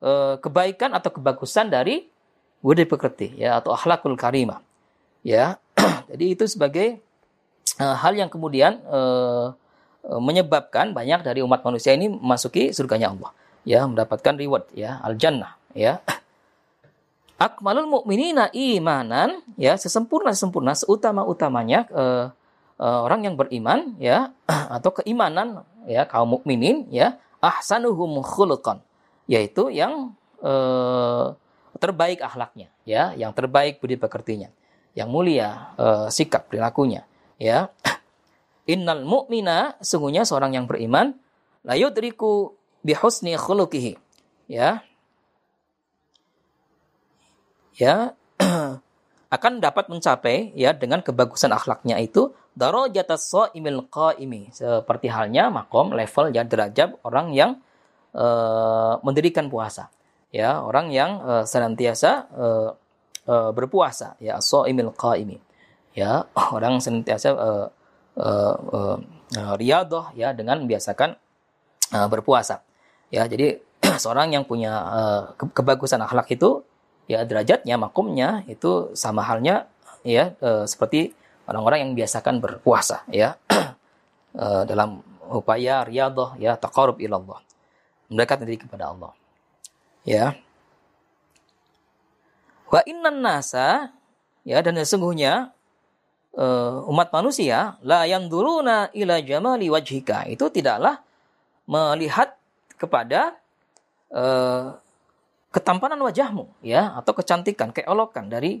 e, 0.00 0.10
kebaikan 0.38 0.92
atau 0.92 1.10
kebagusan 1.10 1.72
dari 1.72 2.06
budi 2.60 2.84
pekerti 2.84 3.36
ya 3.40 3.58
atau 3.58 3.72
akhlakul 3.72 4.14
karimah. 4.14 4.60
Ya 5.24 5.58
jadi 6.12 6.36
itu 6.36 6.44
sebagai 6.46 7.00
e, 7.80 7.84
hal 7.84 8.12
yang 8.14 8.28
kemudian 8.28 8.84
e, 8.84 9.00
e, 10.04 10.12
menyebabkan 10.20 10.92
banyak 10.92 11.24
dari 11.24 11.40
umat 11.40 11.64
manusia 11.64 11.96
ini 11.96 12.12
memasuki 12.12 12.70
surganya 12.76 13.10
Allah. 13.12 13.32
Ya 13.66 13.82
mendapatkan 13.88 14.36
reward 14.38 14.68
ya 14.76 15.00
al 15.00 15.16
jannah 15.16 15.56
ya. 15.72 15.98
Akmalul 17.36 17.84
mukminina 17.84 18.48
imanan 18.56 19.44
ya 19.60 19.76
sesempurna 19.76 20.32
sempurna 20.32 20.72
seutama 20.72 21.24
utamanya 21.24 21.84
e, 21.88 22.04
uh, 22.80 23.00
orang 23.04 23.26
yang 23.26 23.34
beriman 23.34 23.94
ya 24.00 24.32
atau 24.76 25.02
keimanan 25.02 25.64
ya 25.86 26.04
kaum 26.08 26.38
mukminin 26.38 26.88
ya 26.90 27.20
ahsanuhum 27.40 28.20
khuluqan 28.24 28.82
yaitu 29.26 29.68
yang 29.70 30.16
uh, 30.40 31.34
terbaik 31.76 32.24
akhlaknya 32.24 32.72
ya 32.88 33.12
yang 33.14 33.36
terbaik 33.36 33.78
budi 33.82 34.00
pekertinya 34.00 34.48
yang 34.96 35.12
mulia 35.12 35.76
uh, 35.76 36.08
sikap 36.08 36.48
perilakunya 36.48 37.04
ya. 37.36 37.68
Innal 38.72 39.06
mu'mina 39.06 39.78
sungguhnya 39.78 40.26
seorang 40.26 40.56
yang 40.56 40.66
beriman 40.66 41.14
la 41.62 41.78
yudriku 41.78 42.56
bihusni 42.82 43.36
khuluqihi 43.38 43.94
ya. 44.50 44.82
Ya 47.76 48.16
akan 49.26 49.58
dapat 49.58 49.90
mencapai 49.90 50.54
ya 50.54 50.70
dengan 50.70 51.02
kebagusan 51.02 51.50
akhlaknya 51.50 51.98
itu 51.98 52.30
darajatas 52.54 53.26
shaimil 53.26 53.90
qaimi. 53.90 54.54
Seperti 54.54 55.10
halnya 55.10 55.50
makom 55.50 55.90
level 55.90 56.30
ya 56.30 56.46
derajat 56.46 57.02
orang 57.02 57.34
yang 57.34 57.58
uh, 58.14 59.02
mendirikan 59.02 59.50
puasa. 59.50 59.90
Ya 60.30 60.62
orang 60.62 60.94
yang 60.94 61.18
uh, 61.22 61.42
senantiasa 61.42 62.10
uh, 62.30 62.70
uh, 63.26 63.50
berpuasa. 63.50 64.14
Ya 64.22 64.38
shaimil 64.38 64.94
qaimi. 64.94 65.42
Ya 65.98 66.30
orang 66.56 66.78
senantiasa 66.78 67.34
uh, 67.34 67.66
uh, 68.14 68.54
uh, 68.70 68.96
uh, 69.34 69.56
ya 70.14 70.30
dengan 70.30 70.62
membiasakan 70.62 71.18
uh, 71.98 72.06
berpuasa. 72.06 72.62
Ya 73.10 73.26
jadi 73.26 73.58
seorang 74.02 74.30
yang 74.30 74.46
punya 74.46 74.72
uh, 74.86 75.22
kebagusan 75.34 75.98
akhlak 75.98 76.30
itu 76.30 76.62
ya 77.06 77.22
derajatnya 77.22 77.78
makomnya 77.78 78.42
itu 78.50 78.94
sama 78.98 79.22
halnya 79.22 79.70
ya 80.02 80.34
uh, 80.42 80.66
seperti 80.66 81.14
orang-orang 81.46 81.88
yang 81.88 81.92
biasakan 81.94 82.42
berpuasa 82.42 83.06
ya. 83.10 83.38
Eh, 84.36 84.62
dalam 84.68 85.00
upaya 85.32 85.80
riyadhah 85.88 86.36
ya 86.36 86.60
taqarrub 86.60 87.00
ilallah. 87.00 87.40
Mendekat 88.12 88.44
diri 88.44 88.60
kepada 88.60 88.92
Allah 88.92 89.16
ya. 90.04 90.36
Wa 92.68 92.84
innan 92.84 93.24
nasa 93.24 93.96
ya 94.44 94.60
dan 94.60 94.76
sesungguhnya 94.76 95.56
uh, 96.36 96.84
umat 96.92 97.08
manusia 97.16 97.80
la 97.80 98.04
yanzuruna 98.04 98.92
ila 98.92 99.24
jamali 99.24 99.72
wajhika. 99.72 100.28
Itu 100.28 100.52
tidaklah 100.52 101.00
melihat 101.64 102.36
kepada 102.76 103.40
uh, 104.12 104.76
ketampanan 105.56 105.96
wajahmu 106.04 106.52
ya 106.60 106.92
atau 107.00 107.16
kecantikan 107.16 107.72
keelokan 107.72 108.28
dari 108.28 108.60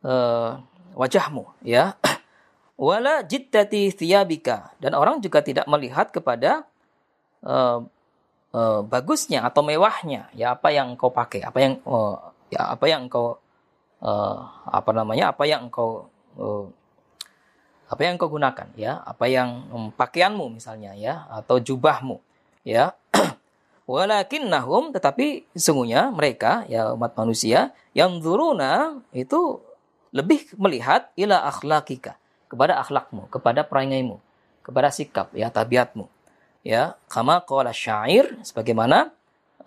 uh, 0.00 0.56
wajahmu 0.96 1.44
ya. 1.60 2.00
Wala 2.80 3.22
jiddati 3.22 3.92
thiyabika. 3.92 4.72
Dan 4.80 4.96
orang 4.96 5.20
juga 5.20 5.44
tidak 5.44 5.68
melihat 5.68 6.10
kepada 6.10 6.64
uh, 7.44 7.84
uh, 8.56 8.80
bagusnya 8.82 9.44
atau 9.44 9.60
mewahnya 9.66 10.32
ya 10.32 10.56
apa 10.56 10.70
yang 10.70 10.96
engkau 10.96 11.10
pakai 11.12 11.44
apa 11.44 11.58
yang 11.60 11.74
uh, 11.84 12.16
ya 12.48 12.72
apa 12.72 12.84
yang 12.86 13.10
engkau 13.10 13.36
uh, 14.00 14.38
apa 14.70 14.90
namanya 14.94 15.34
apa 15.34 15.44
yang 15.44 15.68
engkau 15.68 16.08
uh, 16.38 16.66
apa 17.90 18.00
yang 18.00 18.16
engkau 18.16 18.30
gunakan 18.32 18.68
ya 18.78 19.02
apa 19.02 19.26
yang 19.28 19.68
um, 19.70 19.86
pakaianmu 19.92 20.56
misalnya 20.56 20.96
ya 20.96 21.28
atau 21.28 21.60
jubahmu 21.60 22.22
ya 22.64 22.96
walakinnahum 23.84 24.92
tetapi 24.96 25.44
sesungguhnya 25.52 26.08
mereka 26.12 26.64
ya 26.68 26.92
umat 26.96 27.12
manusia 27.16 27.76
yang 27.92 28.20
zuruna 28.24 29.00
itu 29.12 29.60
lebih 30.14 30.46
melihat 30.56 31.10
ila 31.18 31.44
akhlakika 31.50 32.16
kepada 32.54 32.78
akhlakmu, 32.78 33.26
kepada 33.34 33.66
perangaimu, 33.66 34.22
kepada 34.62 34.94
sikap 34.94 35.34
ya 35.34 35.50
tabiatmu. 35.50 36.06
Ya, 36.64 36.96
kama 37.12 37.44
qala 37.44 37.76
syair 37.76 38.40
sebagaimana 38.40 39.12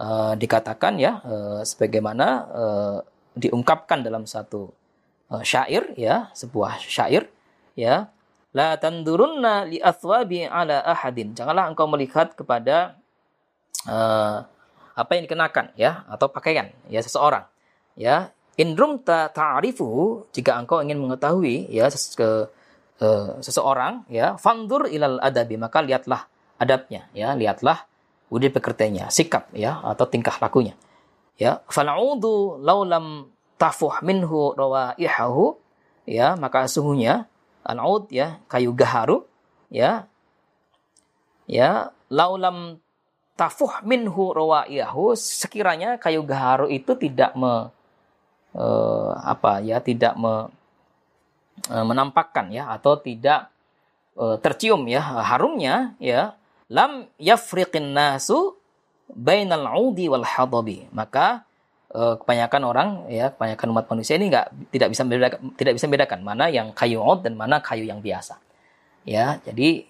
uh, 0.02 0.34
dikatakan 0.34 0.98
ya 0.98 1.22
uh, 1.22 1.62
sebagaimana 1.62 2.28
uh, 2.50 2.98
diungkapkan 3.38 4.02
dalam 4.02 4.26
satu 4.26 4.74
uh, 5.30 5.44
syair 5.46 5.94
ya, 5.94 6.32
sebuah 6.34 6.82
syair 6.82 7.30
ya. 7.78 8.10
La 8.56 8.74
tandurunna 8.82 9.70
li 9.70 9.78
athwabi 9.78 10.50
ala 10.50 10.82
ahadin. 10.82 11.38
Janganlah 11.38 11.70
engkau 11.70 11.86
melihat 11.86 12.34
kepada 12.34 12.98
uh, 13.88 14.44
apa 14.98 15.12
yang 15.14 15.24
dikenakan 15.26 15.74
ya 15.80 16.04
atau 16.12 16.28
pakaian 16.30 16.70
ya 16.92 17.00
seseorang 17.02 17.48
ya. 17.96 18.32
Indrum 18.58 19.06
ta 19.06 19.30
ta'rifuhu 19.30 20.34
jika 20.34 20.58
engkau 20.58 20.82
ingin 20.82 20.98
mengetahui 20.98 21.70
ya 21.70 21.94
ke 21.94 22.50
uh, 23.06 23.38
seseorang 23.38 24.02
ya 24.10 24.34
fandur 24.42 24.90
ilal 24.90 25.22
adabi 25.22 25.62
maka 25.62 25.86
lihatlah 25.86 26.26
adabnya 26.58 27.06
ya 27.14 27.38
lihatlah 27.38 27.86
budi 28.34 28.50
pekertinya 28.50 29.14
sikap 29.14 29.54
ya 29.54 29.78
atau 29.86 30.10
tingkah 30.10 30.34
lakunya 30.42 30.74
ya. 31.38 31.62
Fal'udu 31.70 32.58
laulam 32.66 33.30
tafuh 33.62 34.02
minhu 34.02 34.58
rawaihahu 34.58 35.54
ya 36.10 36.34
maka 36.34 36.66
sungguhnya 36.66 37.30
al'ud 37.62 38.10
ya 38.10 38.42
kayu 38.50 38.74
gaharu 38.74 39.28
ya 39.70 40.10
ya 41.46 41.92
laulam 42.10 42.80
tafuh 43.38 43.86
minhu 43.86 44.34
rawaihahu 44.34 45.14
sekiranya 45.14 46.02
kayu 46.02 46.26
gaharu 46.26 46.66
itu 46.74 46.98
tidak 46.98 47.38
me, 47.38 47.70
uh, 48.58 49.12
apa 49.22 49.62
ya 49.62 49.78
tidak 49.78 50.18
me, 50.18 50.50
uh, 51.70 51.86
menampakkan 51.86 52.50
ya 52.50 52.66
atau 52.74 52.98
tidak 52.98 53.54
uh, 54.18 54.42
tercium 54.42 54.90
ya 54.90 55.00
harumnya 55.22 55.94
ya 56.02 56.34
lam 56.68 57.06
yafriqin 57.22 57.94
nasu 57.94 58.58
bainal 59.14 59.70
audi 59.70 60.10
wal 60.10 60.26
hadabi. 60.26 60.90
Maka 60.92 61.46
kebanyakan 61.98 62.62
orang 62.68 62.90
ya 63.08 63.32
kebanyakan 63.32 63.68
umat 63.74 63.86
manusia 63.88 64.20
ini 64.20 64.28
nggak 64.28 64.76
tidak 64.76 64.92
bisa 64.92 65.02
membedakan 65.08 65.40
tidak 65.56 65.74
bisa 65.80 65.86
membedakan 65.88 66.20
mana 66.20 66.46
yang 66.52 66.76
kayu 66.76 67.00
oud 67.00 67.24
dan 67.24 67.34
mana 67.40 67.64
kayu 67.64 67.88
yang 67.88 68.04
biasa. 68.04 68.38
Ya 69.08 69.40
jadi 69.48 69.88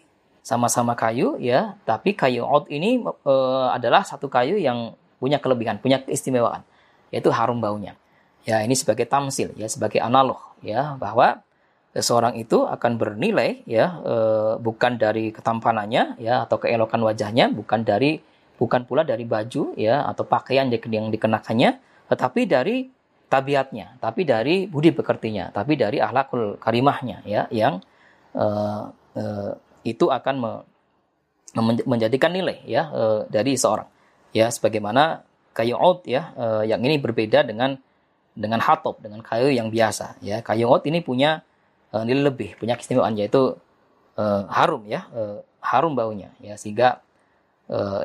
sama-sama 0.47 0.95
kayu 0.95 1.35
ya. 1.43 1.75
Tapi 1.83 2.15
kayu 2.15 2.47
oud 2.47 2.71
ini 2.71 3.03
uh, 3.03 3.67
adalah 3.75 4.07
satu 4.07 4.31
kayu 4.31 4.55
yang 4.55 4.95
punya 5.19 5.43
kelebihan 5.43 5.81
punya 5.83 5.99
keistimewaan 5.99 6.63
yaitu 7.11 7.27
harum 7.33 7.59
baunya. 7.59 7.99
Ya 8.47 8.63
ini 8.63 8.79
sebagai 8.79 9.03
tamsil 9.03 9.51
ya 9.59 9.67
sebagai 9.67 9.99
analog 9.99 10.39
ya 10.63 10.95
bahwa 10.95 11.43
seseorang 11.91 12.37
itu 12.37 12.63
akan 12.63 12.95
bernilai 12.95 13.65
ya 13.65 13.97
e, 14.05 14.15
bukan 14.61 15.01
dari 15.01 15.33
ketampanannya 15.33 16.21
ya 16.21 16.47
atau 16.47 16.61
keelokan 16.61 17.01
wajahnya 17.01 17.49
bukan 17.49 17.81
dari 17.81 18.21
bukan 18.55 18.85
pula 18.85 19.01
dari 19.01 19.25
baju 19.25 19.73
ya 19.73 20.05
atau 20.05 20.23
pakaian 20.23 20.69
yang 20.69 21.09
dikenakannya 21.09 21.81
tetapi 22.07 22.41
dari 22.45 22.87
tabiatnya 23.27 23.99
tapi 23.99 24.23
dari 24.23 24.69
budi 24.69 24.93
pekertinya 24.93 25.49
tapi 25.51 25.73
dari 25.75 25.97
akhlakul 25.97 26.61
karimahnya 26.61 27.25
ya 27.25 27.49
yang 27.49 27.81
e, 28.31 28.45
e, 29.17 29.23
itu 29.87 30.11
akan 30.11 30.35
me, 30.35 30.51
menjadikan 31.87 32.35
nilai 32.35 32.59
ya 32.67 32.91
e, 32.91 33.03
dari 33.31 33.55
seorang 33.55 33.87
ya 34.35 34.51
sebagaimana 34.51 35.23
kayu 35.55 35.79
out 35.79 36.03
ya 36.03 36.35
e, 36.35 36.45
yang 36.67 36.83
ini 36.83 36.99
berbeda 36.99 37.47
dengan 37.47 37.79
dengan 38.35 38.59
hatop 38.59 38.99
dengan 38.99 39.23
kayu 39.23 39.49
yang 39.49 39.71
biasa 39.71 40.19
ya 40.19 40.43
kayu 40.43 40.67
out 40.67 40.83
ini 40.85 40.99
punya 40.99 41.47
uh, 41.93 42.03
nilai 42.03 42.31
lebih, 42.31 42.57
punya 42.59 42.75
keistimewaan 42.75 43.15
yaitu 43.15 43.55
uh, 44.19 44.43
harum 44.51 44.83
ya, 44.87 45.07
uh, 45.13 45.39
harum 45.63 45.95
baunya 45.95 46.33
ya 46.43 46.59
sehingga 46.59 46.99
uh, 47.71 48.03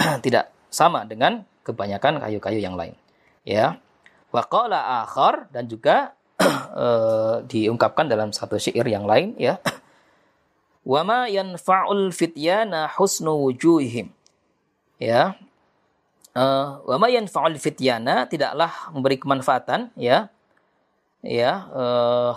tidak 0.24 0.50
sama 0.70 1.04
dengan 1.06 1.44
kebanyakan 1.66 2.22
kayu-kayu 2.22 2.58
yang 2.62 2.74
lain. 2.74 2.94
Ya. 3.42 3.78
Waqala 4.30 5.02
akhar 5.02 5.50
dan 5.50 5.66
juga 5.66 6.14
uh, 6.74 7.42
diungkapkan 7.50 8.06
dalam 8.06 8.30
satu 8.30 8.58
syair 8.58 8.86
yang 8.86 9.04
lain 9.06 9.34
ya. 9.38 9.58
Wama 10.84 11.28
yanfa'ul 11.28 12.10
fityana 12.10 12.88
husnu 12.96 13.36
wujuhihim. 13.48 14.08
Ya. 14.96 15.36
Uh, 16.30 16.80
wama 16.86 17.10
yanfa'ul 17.10 17.58
fityana 17.60 18.24
tidaklah 18.26 18.70
memberi 18.92 19.20
kemanfaatan 19.20 19.92
ya. 19.98 20.32
Ya, 21.20 21.68
uh, 21.76 22.32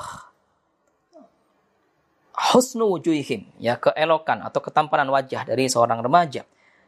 husnu 2.34 2.90
wujuhihim 2.98 3.46
ya 3.62 3.78
keelokan 3.78 4.42
atau 4.42 4.60
ketampanan 4.60 5.08
wajah 5.08 5.46
dari 5.46 5.70
seorang 5.70 6.02
remaja 6.02 6.44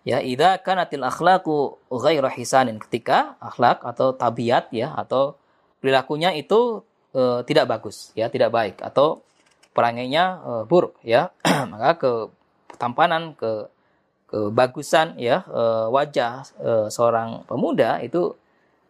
ya 0.05 0.21
idza 0.21 0.61
kanatil 0.61 1.05
akhlaqu 1.05 1.77
ghairu 1.89 2.29
hisanin 2.29 2.77
ketika 2.81 3.37
akhlak 3.41 3.81
atau 3.85 4.13
tabiat 4.13 4.69
ya 4.73 4.93
atau 4.93 5.37
perilakunya 5.81 6.33
itu 6.33 6.81
e, 7.13 7.45
tidak 7.45 7.65
bagus 7.69 8.13
ya 8.17 8.29
tidak 8.29 8.53
baik 8.53 8.81
atau 8.81 9.21
perangainya 9.75 10.39
e, 10.39 10.51
buruk 10.63 10.95
ya. 11.03 11.35
Maka 11.71 11.99
ke 11.99 12.11
ketampanan 12.71 13.35
ke 13.35 13.67
kebagusan 14.31 15.19
ya 15.19 15.43
e, 15.45 15.63
wajah 15.91 16.47
e, 16.57 16.71
seorang 16.87 17.43
pemuda 17.43 17.99
itu 17.99 18.31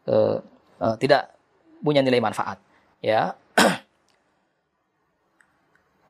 e, 0.05 0.39
e, 0.79 0.85
tidak 1.01 1.33
punya 1.81 2.05
nilai 2.05 2.21
manfaat 2.21 2.61
ya. 3.01 3.33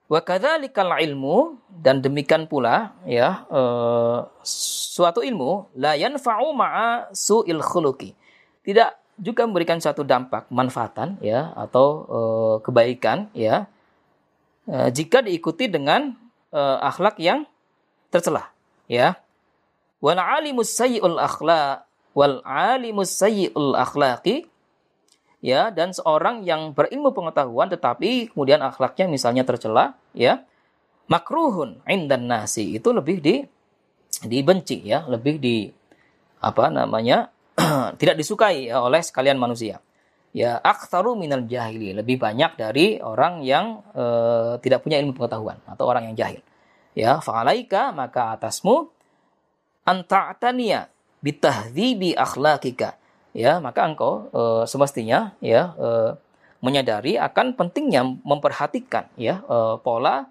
Wa 0.05 0.21
kadzalikal 0.21 0.93
ilmu 1.01 1.57
dan 1.81 1.97
demikian 1.97 2.45
pula 2.45 2.93
ya 3.09 3.41
uh, 3.49 4.21
suatu 4.45 5.25
ilmu 5.25 5.73
la 5.81 5.97
yanfa'u 5.97 6.53
ma'a 6.53 7.09
su'il 7.09 7.57
khuluqi. 7.57 8.13
Tidak 8.61 8.89
juga 9.17 9.49
memberikan 9.49 9.81
suatu 9.81 10.05
dampak 10.05 10.45
manfaatan 10.53 11.17
ya 11.25 11.49
atau 11.57 11.87
uh, 12.05 12.55
kebaikan 12.61 13.33
ya 13.33 13.65
uh, 14.69 14.89
jika 14.89 15.21
diikuti 15.21 15.69
dengan 15.69 16.13
uh, 16.53 16.77
akhlak 16.81 17.17
yang 17.21 17.45
tercela 18.09 18.51
ya. 18.89 19.17
Wal 20.03 20.19
alimus 20.21 20.75
sayyi'ul 20.75 21.17
akhlaq 21.17 21.87
wal 22.13 22.39
alimus 22.45 23.15
sayyi'ul 23.17 23.73
akhlaqi 23.73 24.45
ya 25.41 25.73
dan 25.73 25.91
seorang 25.91 26.45
yang 26.45 26.71
berilmu 26.71 27.11
pengetahuan 27.11 27.67
tetapi 27.69 28.33
kemudian 28.33 28.61
akhlaknya 28.61 29.09
misalnya 29.09 29.43
tercela 29.47 29.97
ya. 30.13 30.45
Makruhun 31.05 31.85
indan 31.85 32.25
nasi 32.25 32.81
itu 32.81 32.89
lebih 32.89 33.21
di 33.21 33.45
dibenci 34.25 34.81
ya. 34.85 35.05
Lebih 35.05 35.37
di 35.37 35.69
apa 36.41 36.69
namanya 36.69 37.29
tidak 38.01 38.17
disukai 38.17 38.69
ya, 38.69 38.81
oleh 38.81 39.01
sekalian 39.01 39.37
manusia 39.37 39.81
ya 40.35 40.59
aktsaru 40.59 41.15
minal 41.15 41.47
jahili. 41.47 41.95
Lebih 41.95 42.19
banyak 42.19 42.59
dari 42.59 42.99
orang 42.99 43.39
yang 43.47 43.79
e, 43.95 44.05
tidak 44.59 44.83
punya 44.83 44.99
ilmu 44.99 45.15
pengetahuan 45.15 45.63
atau 45.63 45.87
orang 45.87 46.11
yang 46.11 46.15
jahil. 46.19 46.43
Ya 46.91 47.23
fa'alaika 47.23 47.95
maka 47.95 48.35
atasmu 48.35 48.91
anta'taniya 49.87 50.91
bitahdzibi 51.23 52.19
akhlakika. 52.19 52.99
Ya 53.31 53.63
maka 53.63 53.87
engkau 53.87 54.27
e, 54.35 54.67
semestinya 54.67 55.31
ya 55.39 55.71
e, 55.79 55.89
menyadari 56.59 57.15
akan 57.15 57.55
pentingnya 57.55 58.03
memperhatikan 58.03 59.07
ya 59.15 59.39
e, 59.47 59.79
pola 59.79 60.27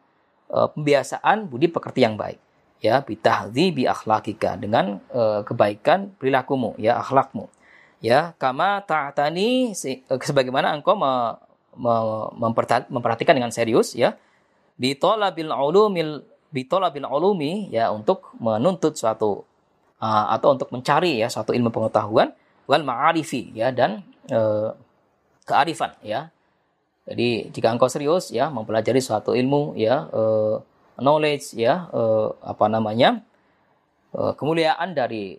e, 0.53 0.59
pembiasaan 0.69 1.49
budi 1.49 1.73
pekerti 1.73 2.05
yang 2.05 2.21
baik. 2.21 2.37
Ya 2.85 3.01
bitahzi 3.01 3.73
bi 3.73 3.89
akhlakika. 3.89 4.61
Dengan 4.61 5.01
e, 5.09 5.41
kebaikan 5.49 6.13
perilakumu 6.21 6.77
ya 6.77 7.01
akhlakmu 7.01 7.49
ya 8.05 8.37
kama 8.37 8.85
ta'tani 8.85 9.73
sebagaimana 10.21 10.77
engkau 10.77 10.93
me, 10.93 11.41
me, 11.73 11.95
memperhatikan 12.93 13.33
dengan 13.33 13.49
serius 13.49 13.97
ya 13.97 14.21
bi 14.77 14.93
talabil 14.93 15.49
ulumil 15.49 16.21
bi 16.53 16.69
talabil 16.69 17.09
ulumi 17.09 17.73
ya 17.73 17.89
untuk 17.89 18.37
menuntut 18.37 18.93
suatu 18.93 19.49
uh, 20.05 20.27
atau 20.37 20.53
untuk 20.53 20.69
mencari 20.69 21.17
ya 21.17 21.33
suatu 21.33 21.57
ilmu 21.57 21.73
pengetahuan 21.73 22.37
wal 22.65 22.85
ma'arifi 22.85 23.53
ya 23.53 23.69
dan 23.71 24.01
e, 24.29 24.41
kearifan 25.45 25.93
ya. 26.01 26.33
Jadi 27.05 27.53
jika 27.53 27.69
engkau 27.69 27.93
serius 27.93 28.33
ya 28.33 28.49
mempelajari 28.49 29.01
suatu 29.05 29.37
ilmu 29.37 29.77
ya 29.77 30.09
e, 30.09 30.23
knowledge 30.97 31.53
ya 31.61 31.89
e, 31.93 32.03
apa 32.41 32.67
namanya 32.73 33.21
e, 34.17 34.33
kemuliaan 34.41 34.97
dari 34.97 35.37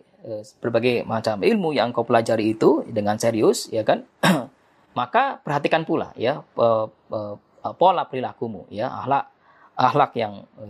berbagai 0.58 1.06
macam 1.06 1.40
ilmu 1.40 1.70
yang 1.72 1.94
engkau 1.94 2.02
pelajari 2.02 2.54
itu 2.54 2.82
dengan 2.90 3.16
serius 3.16 3.70
ya 3.70 3.86
kan? 3.86 4.02
Maka 4.98 5.38
perhatikan 5.44 5.86
pula 5.86 6.10
ya 6.18 6.42
e, 6.56 6.68
e, 6.90 7.18
pola 7.76 8.08
perilakumu 8.08 8.66
ya 8.72 8.90
akhlak 8.90 9.24
akhlak 9.76 10.12
yang 10.18 10.34
e, 10.58 10.66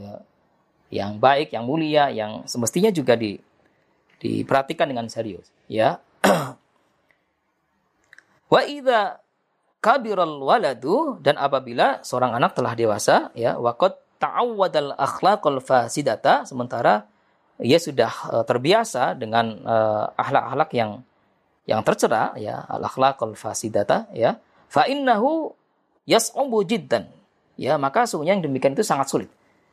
yang 0.92 1.18
baik 1.18 1.50
yang 1.56 1.64
mulia 1.66 2.12
yang 2.12 2.44
semestinya 2.44 2.92
juga 2.92 3.16
di 3.16 3.38
diperhatikan 4.20 4.88
dengan 4.90 5.08
serius 5.08 5.48
ya. 5.70 5.98
Wa 8.52 8.62
idza 8.62 9.20
kabiral 9.82 10.42
waladu 10.42 11.18
dan 11.22 11.38
apabila 11.38 12.02
seorang 12.02 12.34
anak 12.34 12.58
telah 12.58 12.74
dewasa 12.74 13.30
ya 13.38 13.54
waqad 13.54 13.94
ta'awwadal 14.18 14.96
akhlaqal 14.96 15.60
fasidata 15.60 16.42
sementara 16.48 17.06
ia 17.60 17.80
sudah 17.80 18.12
uh, 18.28 18.44
terbiasa 18.44 19.16
dengan 19.16 19.60
uh, 19.64 20.12
akhlak-akhlak 20.16 20.70
yang 20.76 20.90
yang 21.66 21.82
tercela 21.82 22.32
ya 22.38 22.62
al-akhlaqal 22.70 23.34
fasidata 23.34 24.06
ya. 24.14 24.38
Fa 24.70 24.86
innahu 24.86 25.50
yas'ubu 26.06 26.62
jiddan 26.62 27.10
ya. 27.58 27.74
Maka 27.76 28.06
sungguhnya 28.06 28.38
yang 28.38 28.44
demikian 28.46 28.78
itu 28.78 28.86
sangat 28.86 29.10
sulit 29.10 29.30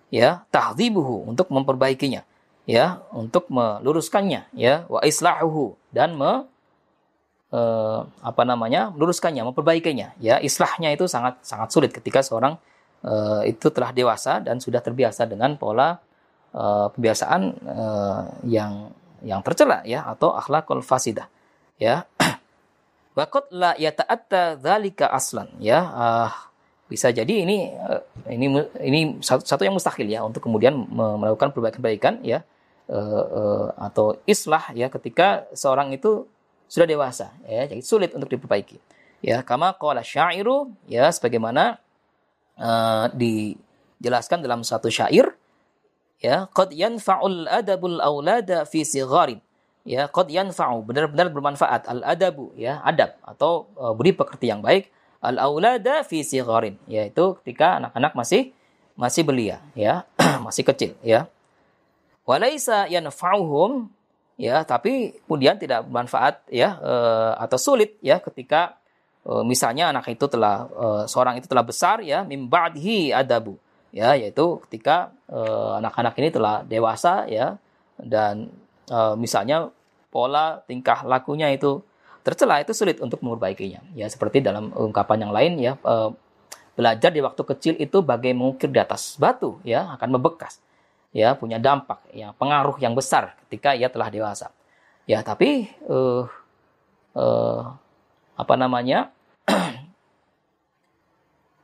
ya. 0.10 0.43
Tahdhibuhu 0.50 1.30
untuk 1.30 1.54
memperbaikinya 1.54 2.26
ya. 2.65 3.04
Untuk 3.13 3.48
meluruskannya 3.54 4.50
ya. 4.58 4.89
Wa 4.89 5.06
islahuhu 5.06 5.78
dan 5.93 6.17
me, 6.17 6.50
eh, 7.54 8.00
apa 8.26 8.41
namanya 8.41 8.89
meluruskannya 8.89 9.46
memperbaikinya 9.54 10.17
ya. 10.17 10.41
Islahnya 10.41 10.89
itu 10.98 11.06
sangat 11.06 11.38
sangat 11.46 11.69
sulit 11.69 11.93
ketika 11.93 12.26
seorang 12.26 12.58
eh, 13.06 13.54
itu 13.54 13.69
telah 13.69 13.93
dewasa 13.93 14.41
dan 14.41 14.58
sudah 14.58 14.82
terbiasa 14.82 15.30
dengan 15.30 15.54
pola 15.62 16.02
eh, 16.54 16.88
pembiasaan 16.94 17.42
eh, 17.66 18.22
yang 18.48 18.94
yang 19.24 19.39
tercela 19.42 19.82
ya 19.88 20.04
atau 20.06 20.36
akhlakul 20.36 20.84
fasidah 20.84 21.28
ya. 21.80 22.06
Wakot 23.18 23.54
la 23.54 23.74
yata'atta 23.78 24.60
dzalika 24.60 25.10
aslan 25.10 25.50
ya. 25.62 25.80
Uh, 25.94 26.32
bisa 26.89 27.10
jadi 27.10 27.46
ini 27.46 27.72
uh, 27.72 28.04
ini 28.28 28.52
ini 28.84 29.00
satu, 29.24 29.46
satu 29.46 29.63
yang 29.63 29.74
mustahil 29.78 30.10
ya 30.10 30.26
untuk 30.26 30.44
kemudian 30.44 30.76
melakukan 30.92 31.56
perbaikan-perbaikan 31.56 32.22
ya. 32.26 32.44
Uh, 32.84 33.00
uh, 33.24 33.68
atau 33.80 34.20
islah 34.28 34.68
ya 34.76 34.92
ketika 34.92 35.48
seorang 35.56 35.96
itu 35.96 36.28
sudah 36.68 36.89
dewasa 36.89 37.32
ya. 37.48 37.63
Jadi 37.70 37.82
sulit 37.86 38.12
untuk 38.12 38.28
diperbaiki 38.28 38.82
ya. 39.24 39.46
Kama 39.46 39.78
qala 39.80 40.04
syairu 40.04 40.74
ya 40.89 41.08
sebagaimana 41.13 41.80
uh, 42.60 43.08
di 43.13 43.56
jelaskan 44.04 44.44
dalam 44.44 44.66
satu 44.68 44.92
syair 44.92 45.33
ya 46.24 46.48
qad 46.56 46.72
yanfa'ul 46.72 47.52
adabul 47.52 48.00
aulada 48.00 48.64
fi 48.64 48.88
sigharin. 48.88 49.44
Ya 49.84 50.08
qad 50.08 50.32
yanfa'u 50.32 50.80
benar-benar 50.88 51.28
bermanfaat. 51.28 51.92
Al 51.92 52.02
adabu 52.08 52.56
ya 52.56 52.80
adab 52.88 53.20
atau 53.28 53.68
uh, 53.76 53.92
budi 53.92 54.16
pekerti 54.16 54.48
yang 54.48 54.64
baik. 54.64 54.88
Al 55.20 55.36
aulada 55.36 56.08
fi 56.08 56.24
sigharin 56.24 56.80
yaitu 56.88 57.36
ketika 57.44 57.84
anak-anak 57.84 58.16
masih 58.16 58.56
masih 58.96 59.28
belia 59.28 59.60
ya 59.76 60.08
masih 60.48 60.64
kecil 60.64 60.96
ya. 61.04 61.28
Walaisa 62.24 62.88
yanfa'uhum 62.88 63.92
ya 64.40 64.64
tapi 64.64 65.20
kemudian 65.28 65.60
tidak 65.60 65.84
bermanfaat 65.84 66.48
ya 66.48 66.80
uh, 66.80 67.36
atau 67.36 67.60
sulit 67.60 68.00
ya 68.00 68.24
ketika 68.24 68.80
uh, 69.28 69.44
misalnya 69.44 69.92
anak 69.92 70.08
itu 70.08 70.26
telah 70.32 70.72
seorang 71.06 71.36
itu 71.36 71.52
telah 71.52 71.68
besar 71.68 72.00
ya 72.00 72.24
mim 72.24 72.48
ba'dihi 72.48 73.12
adabu 73.12 73.60
ya 73.93 74.17
yaitu 74.17 74.60
ketika 74.67 75.13
eh, 75.29 75.71
anak-anak 75.79 76.17
ini 76.17 76.29
telah 76.34 76.65
dewasa 76.65 77.29
ya 77.29 77.62
dan 78.01 78.49
uh, 78.89 79.13
misalnya 79.13 79.69
pola 80.10 80.65
tingkah 80.65 81.06
lakunya 81.06 81.53
itu 81.53 81.86
tercela 82.25 82.58
itu 82.63 82.73
sulit 82.73 82.97
untuk 83.03 83.21
memperbaikinya. 83.21 83.84
Ya 83.93 84.10
seperti 84.10 84.41
dalam 84.41 84.73
ungkapan 84.73 85.27
yang 85.27 85.34
lain 85.36 85.53
ya 85.62 85.73
uh, 85.86 86.12
belajar 86.73 87.13
di 87.13 87.21
waktu 87.21 87.41
kecil 87.45 87.73
itu 87.77 88.01
bagai 88.01 88.34
mengukir 88.34 88.73
di 88.73 88.82
atas 88.82 89.15
batu 89.21 89.62
ya 89.62 89.93
akan 89.93 90.17
membekas 90.17 90.58
ya 91.13 91.38
punya 91.38 91.62
dampak 91.62 92.01
ya 92.10 92.34
pengaruh 92.34 92.82
yang 92.82 92.97
besar 92.97 93.38
ketika 93.45 93.77
ia 93.77 93.88
telah 93.93 94.10
dewasa. 94.10 94.49
Ya 95.06 95.21
tapi 95.21 95.69
uh, 95.86 96.25
uh, 97.13 97.62
apa 98.34 98.53
namanya 98.58 99.13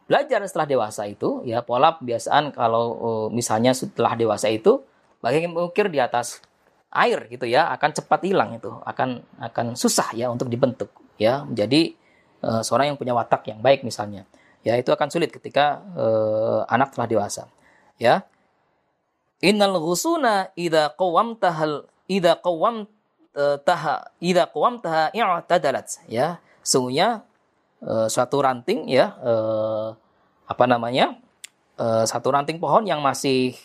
belajar 0.09 0.41
setelah 0.49 0.65
dewasa 0.65 1.05
itu 1.05 1.45
ya 1.45 1.61
pola 1.61 1.93
kebiasaan 2.01 2.49
kalau 2.57 2.85
uh, 2.97 3.27
misalnya 3.29 3.77
setelah 3.77 4.17
dewasa 4.17 4.49
itu 4.49 4.81
bagaimana 5.21 5.53
mengukir 5.53 5.85
di 5.93 6.01
atas 6.01 6.41
air 6.89 7.29
gitu 7.29 7.45
ya 7.45 7.69
akan 7.77 7.93
cepat 7.93 8.25
hilang 8.25 8.57
itu 8.57 8.73
akan 8.89 9.21
akan 9.37 9.77
susah 9.77 10.09
ya 10.17 10.33
untuk 10.33 10.49
dibentuk 10.49 10.89
ya. 11.21 11.45
Menjadi 11.45 11.93
uh, 12.41 12.65
seorang 12.65 12.89
yang 12.89 12.97
punya 12.97 13.13
watak 13.13 13.53
yang 13.53 13.61
baik 13.61 13.85
misalnya 13.85 14.25
ya 14.65 14.73
itu 14.81 14.89
akan 14.89 15.13
sulit 15.13 15.29
ketika 15.29 15.85
uh, 15.93 16.65
anak 16.65 16.89
telah 16.97 17.05
dewasa 17.05 17.45
ya. 18.01 18.25
Innal 19.45 19.77
ghusuna 19.77 20.49
idza 20.57 20.89
qawamtahal 20.97 21.85
idza 22.09 22.41
qawam 22.41 22.89
taha 23.63 24.09
idza 24.19 24.49
qawamtaha 24.49 25.13
i'tadalat 25.13 25.87
ya. 26.09 26.41
Sungguhnya 26.65 27.28
uh, 27.83 28.07
suatu 28.11 28.41
ranting 28.43 28.87
ya 28.89 29.15
uh, 29.19 29.95
apa 30.49 30.65
namanya 30.65 31.19
uh, 31.79 32.03
satu 32.03 32.33
ranting 32.33 32.59
pohon 32.59 32.83
yang 32.83 32.99
masih 32.99 33.55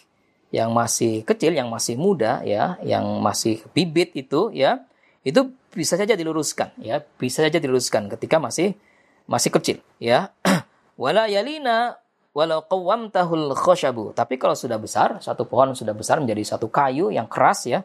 yang 0.54 0.70
masih 0.70 1.26
kecil, 1.26 1.50
yang 1.50 1.66
masih 1.66 1.98
muda 1.98 2.38
ya, 2.46 2.78
yang 2.86 3.02
masih 3.18 3.58
bibit 3.74 4.14
itu 4.14 4.54
ya, 4.54 4.86
itu 5.26 5.50
bisa 5.74 5.98
saja 5.98 6.14
diluruskan 6.14 6.70
ya, 6.78 7.02
bisa 7.18 7.42
saja 7.42 7.58
diluruskan 7.58 8.06
ketika 8.06 8.38
masih 8.38 8.78
masih 9.26 9.50
kecil 9.50 9.76
ya. 9.98 10.30
Wala 11.02 11.26
yalina 11.26 11.98
walau 12.30 12.62
qawwamtahul 12.70 13.50
khashabu. 13.58 14.14
Tapi 14.14 14.38
kalau 14.38 14.54
sudah 14.54 14.78
besar, 14.78 15.18
satu 15.18 15.42
pohon 15.42 15.74
sudah 15.74 15.90
besar 15.90 16.22
menjadi 16.22 16.54
satu 16.54 16.70
kayu 16.70 17.10
yang 17.10 17.26
keras 17.26 17.66
ya, 17.66 17.82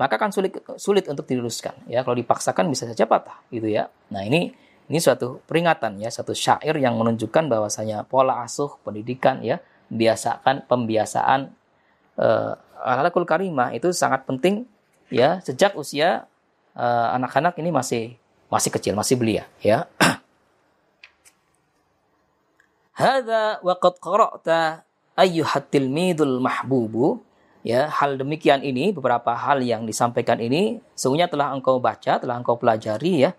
maka 0.00 0.16
akan 0.16 0.32
sulit 0.32 0.56
sulit 0.80 1.04
untuk 1.12 1.28
diluruskan 1.28 1.84
ya. 1.84 2.00
Kalau 2.00 2.16
dipaksakan 2.16 2.72
bisa 2.72 2.88
saja 2.88 3.04
patah 3.04 3.44
gitu 3.52 3.68
ya. 3.68 3.92
Nah, 4.08 4.24
ini 4.24 4.56
ini 4.86 5.02
suatu 5.02 5.42
peringatan 5.50 5.98
ya, 5.98 6.10
satu 6.14 6.30
syair 6.30 6.78
yang 6.78 6.94
menunjukkan 6.94 7.50
bahwasanya 7.50 8.06
pola 8.06 8.46
asuh 8.46 8.78
pendidikan 8.86 9.42
ya, 9.42 9.58
biasakan 9.90 10.62
pembiasaan 10.70 11.50
uh, 12.22 12.54
akhlakul 12.78 13.26
karimah 13.26 13.74
itu 13.74 13.90
sangat 13.90 14.22
penting 14.30 14.62
ya. 15.10 15.42
Sejak 15.42 15.74
usia 15.74 16.30
uh, 16.78 17.08
anak-anak 17.18 17.58
ini 17.58 17.74
masih 17.74 18.14
masih 18.46 18.70
kecil, 18.70 18.94
masih 18.94 19.18
belia 19.18 19.50
ya. 19.58 19.90
Hadza 23.00 23.58
wa 23.66 23.74
qad 23.74 23.94
qara'ta 23.98 24.86
ayyuhat 25.18 25.66
tilmidul 25.74 26.38
mahbubu. 26.38 27.26
Ya 27.66 27.90
hal 27.90 28.14
demikian 28.14 28.62
ini 28.62 28.94
beberapa 28.94 29.34
hal 29.34 29.58
yang 29.66 29.90
disampaikan 29.90 30.38
ini 30.38 30.78
sungguhnya 30.94 31.26
telah 31.26 31.50
engkau 31.50 31.82
baca 31.82 32.22
telah 32.22 32.38
engkau 32.38 32.54
pelajari 32.54 33.26
ya 33.26 33.34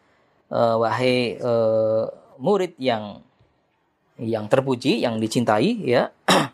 uh, 0.52 0.76
wahai 0.80 1.40
uh, 1.40 2.08
murid 2.38 2.78
yang 2.80 3.22
yang 4.18 4.50
terpuji, 4.50 5.06
yang 5.06 5.22
dicintai 5.22 5.72
ya. 5.86 6.10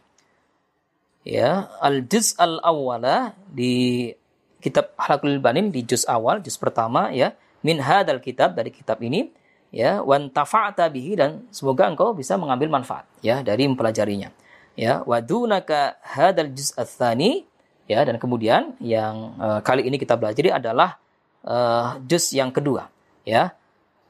ya, 1.24 1.72
al 1.80 2.04
juz 2.08 2.36
al 2.36 2.60
awwala 2.60 3.34
di 3.48 4.12
kitab 4.60 4.92
Halakul 5.00 5.40
Banin 5.40 5.72
di 5.72 5.84
juz 5.88 6.04
awal, 6.08 6.44
juz 6.44 6.60
pertama 6.60 7.12
ya, 7.16 7.36
min 7.64 7.80
hadal 7.80 8.20
kitab 8.20 8.56
dari 8.56 8.72
kitab 8.72 9.00
ini 9.00 9.32
ya, 9.72 10.04
wan 10.04 10.28
tafa'ata 10.28 10.92
bihi 10.92 11.16
dan 11.16 11.48
semoga 11.56 11.88
engkau 11.88 12.12
bisa 12.12 12.36
mengambil 12.36 12.68
manfaat 12.68 13.08
ya 13.24 13.40
dari 13.40 13.68
mempelajarinya. 13.68 14.32
Ya, 14.74 15.06
wadunaka 15.06 16.02
hadal 16.02 16.52
juz 16.52 16.74
tsani 16.74 17.46
ya 17.88 18.04
dan 18.08 18.16
kemudian 18.20 18.76
yang 18.80 19.36
uh, 19.40 19.60
kali 19.60 19.88
ini 19.88 20.00
kita 20.00 20.16
pelajari 20.16 20.50
adalah 20.52 21.00
uh, 21.44 22.00
juz 22.08 22.32
yang 22.32 22.52
kedua 22.52 22.88
ya 23.28 23.52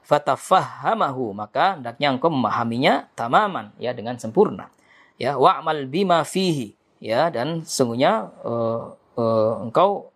fatafahamahu 0.04 1.32
maka 1.32 1.80
hendaknya 1.80 2.12
engkau 2.12 2.28
memahaminya 2.28 3.08
tamaman 3.16 3.72
ya 3.80 3.96
dengan 3.96 4.20
sempurna. 4.20 4.68
Ya 5.16 5.40
wa'mal 5.40 5.88
bima 5.88 6.22
fihi. 6.22 6.76
Ya 7.00 7.28
dan 7.28 7.64
sungguhnya 7.64 8.32
uh, 8.44 8.96
uh, 9.16 9.52
engkau 9.64 10.12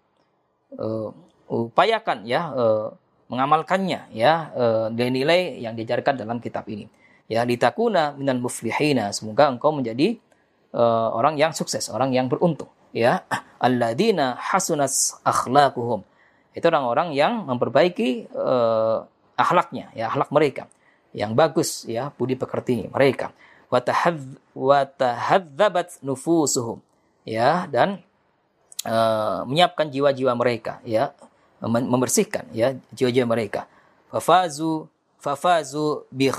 uh, 0.77 1.13
upayakan 1.49 2.25
ya 2.29 2.53
uh, 2.53 2.93
mengamalkannya 3.29 4.09
ya 4.13 4.53
uh, 4.57 4.87
nilai 4.93 5.61
yang 5.61 5.77
diajarkan 5.77 6.21
dalam 6.21 6.41
kitab 6.41 6.69
ini. 6.69 6.89
Ya 7.29 7.45
litakuna 7.45 8.17
minal 8.17 8.41
muflihina. 8.41 9.13
Semoga 9.13 9.53
engkau 9.53 9.73
menjadi 9.73 10.17
uh, 10.73 11.13
orang 11.13 11.37
yang 11.37 11.53
sukses 11.53 11.89
orang 11.93 12.13
yang 12.13 12.29
beruntung 12.29 12.73
ya. 12.93 13.25
Alladzina 13.59 14.39
hasunas 14.39 15.19
akhlaquhum. 15.27 16.07
Itu 16.55 16.65
orang-orang 16.71 17.13
yang 17.13 17.43
memperbaiki 17.45 18.31
uh, 18.33 19.05
akhlaknya, 19.39 19.95
ya 19.95 20.11
akhlak 20.11 20.35
mereka 20.35 20.67
yang 21.15 21.33
bagus, 21.39 21.87
ya 21.87 22.11
budi 22.13 22.35
pekerti 22.35 22.91
mereka. 22.91 23.31
Watahadzabat 24.57 26.01
nufusuhum, 26.03 26.83
ya 27.23 27.69
dan 27.71 28.03
uh, 28.83 29.45
menyiapkan 29.47 29.93
jiwa-jiwa 29.93 30.33
mereka, 30.35 30.81
ya 30.83 31.13
membersihkan 31.63 32.49
ya 32.51 32.75
jiwa-jiwa 32.97 33.29
mereka. 33.29 33.69
Fafazu 34.09 34.89
fafazu 35.21 36.09
bi 36.09 36.33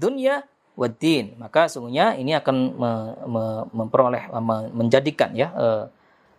dunya 0.00 0.48
waddin. 0.78 1.36
Maka 1.36 1.68
sungguhnya 1.68 2.16
ini 2.16 2.32
akan 2.36 2.56
me, 2.76 2.90
me, 3.28 3.44
memperoleh 3.76 4.32
me, 4.32 4.56
menjadikan 4.72 5.36
ya 5.36 5.52
uh, 5.52 5.84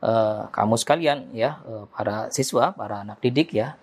uh, 0.02 0.50
kamu 0.50 0.76
sekalian 0.82 1.30
ya 1.34 1.62
uh, 1.66 1.86
para 1.94 2.34
siswa, 2.34 2.74
para 2.74 3.06
anak 3.06 3.22
didik 3.22 3.54
ya 3.54 3.78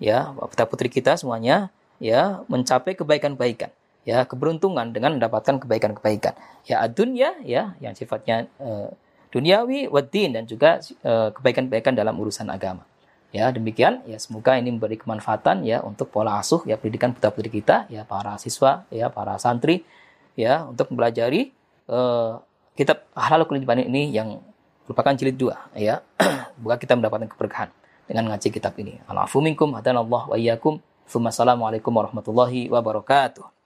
ya 0.00 0.32
putra 0.34 0.64
putri 0.66 0.88
kita 0.88 1.14
semuanya 1.20 1.70
ya 2.00 2.42
mencapai 2.48 2.96
kebaikan-kebaikan 2.96 3.70
ya 4.08 4.24
keberuntungan 4.24 4.92
dengan 4.92 5.16
mendapatkan 5.16 5.60
kebaikan-kebaikan. 5.60 6.34
Ya 6.64 6.80
dunia 6.88 7.36
ya 7.44 7.76
yang 7.78 7.92
sifatnya 7.92 8.48
uh, 8.60 8.88
duniawi 9.30 9.86
wadin 9.92 10.34
dan 10.34 10.44
juga 10.48 10.80
uh, 11.04 11.30
kebaikan-kebaikan 11.34 11.94
dalam 11.94 12.16
urusan 12.16 12.48
agama. 12.48 12.84
Ya 13.30 13.46
demikian 13.54 14.02
ya 14.10 14.18
semoga 14.18 14.58
ini 14.58 14.74
memberi 14.74 14.98
kemanfaatan 14.98 15.62
ya 15.62 15.78
untuk 15.86 16.10
pola 16.10 16.42
asuh 16.42 16.66
ya 16.66 16.74
pendidikan 16.74 17.14
putra 17.14 17.30
putri 17.30 17.62
kita 17.62 17.86
ya 17.86 18.02
para 18.02 18.34
siswa 18.42 18.82
ya 18.90 19.06
para 19.06 19.38
santri 19.38 19.86
ya 20.34 20.66
untuk 20.66 20.90
mempelajari 20.90 21.54
uh, 21.86 22.42
kitab 22.74 23.06
halal 23.14 23.46
kuliah 23.46 23.86
ini 23.86 24.10
yang 24.10 24.42
merupakan 24.90 25.14
jilid 25.14 25.38
dua 25.38 25.70
ya 25.78 26.02
bukan 26.62 26.74
kita 26.82 26.98
mendapatkan 26.98 27.30
keberkahan 27.30 27.70
dengan 28.10 28.34
ngaji 28.34 28.50
kitab 28.50 28.74
ini. 28.82 28.98
Alafu 29.06 29.38
minkum 29.38 29.70
hadanallah 29.78 30.26
wa 30.26 30.34
iyyakum. 30.34 30.82
Assalamualaikum 31.06 31.94
warahmatullahi 31.94 32.66
wabarakatuh. 32.66 33.59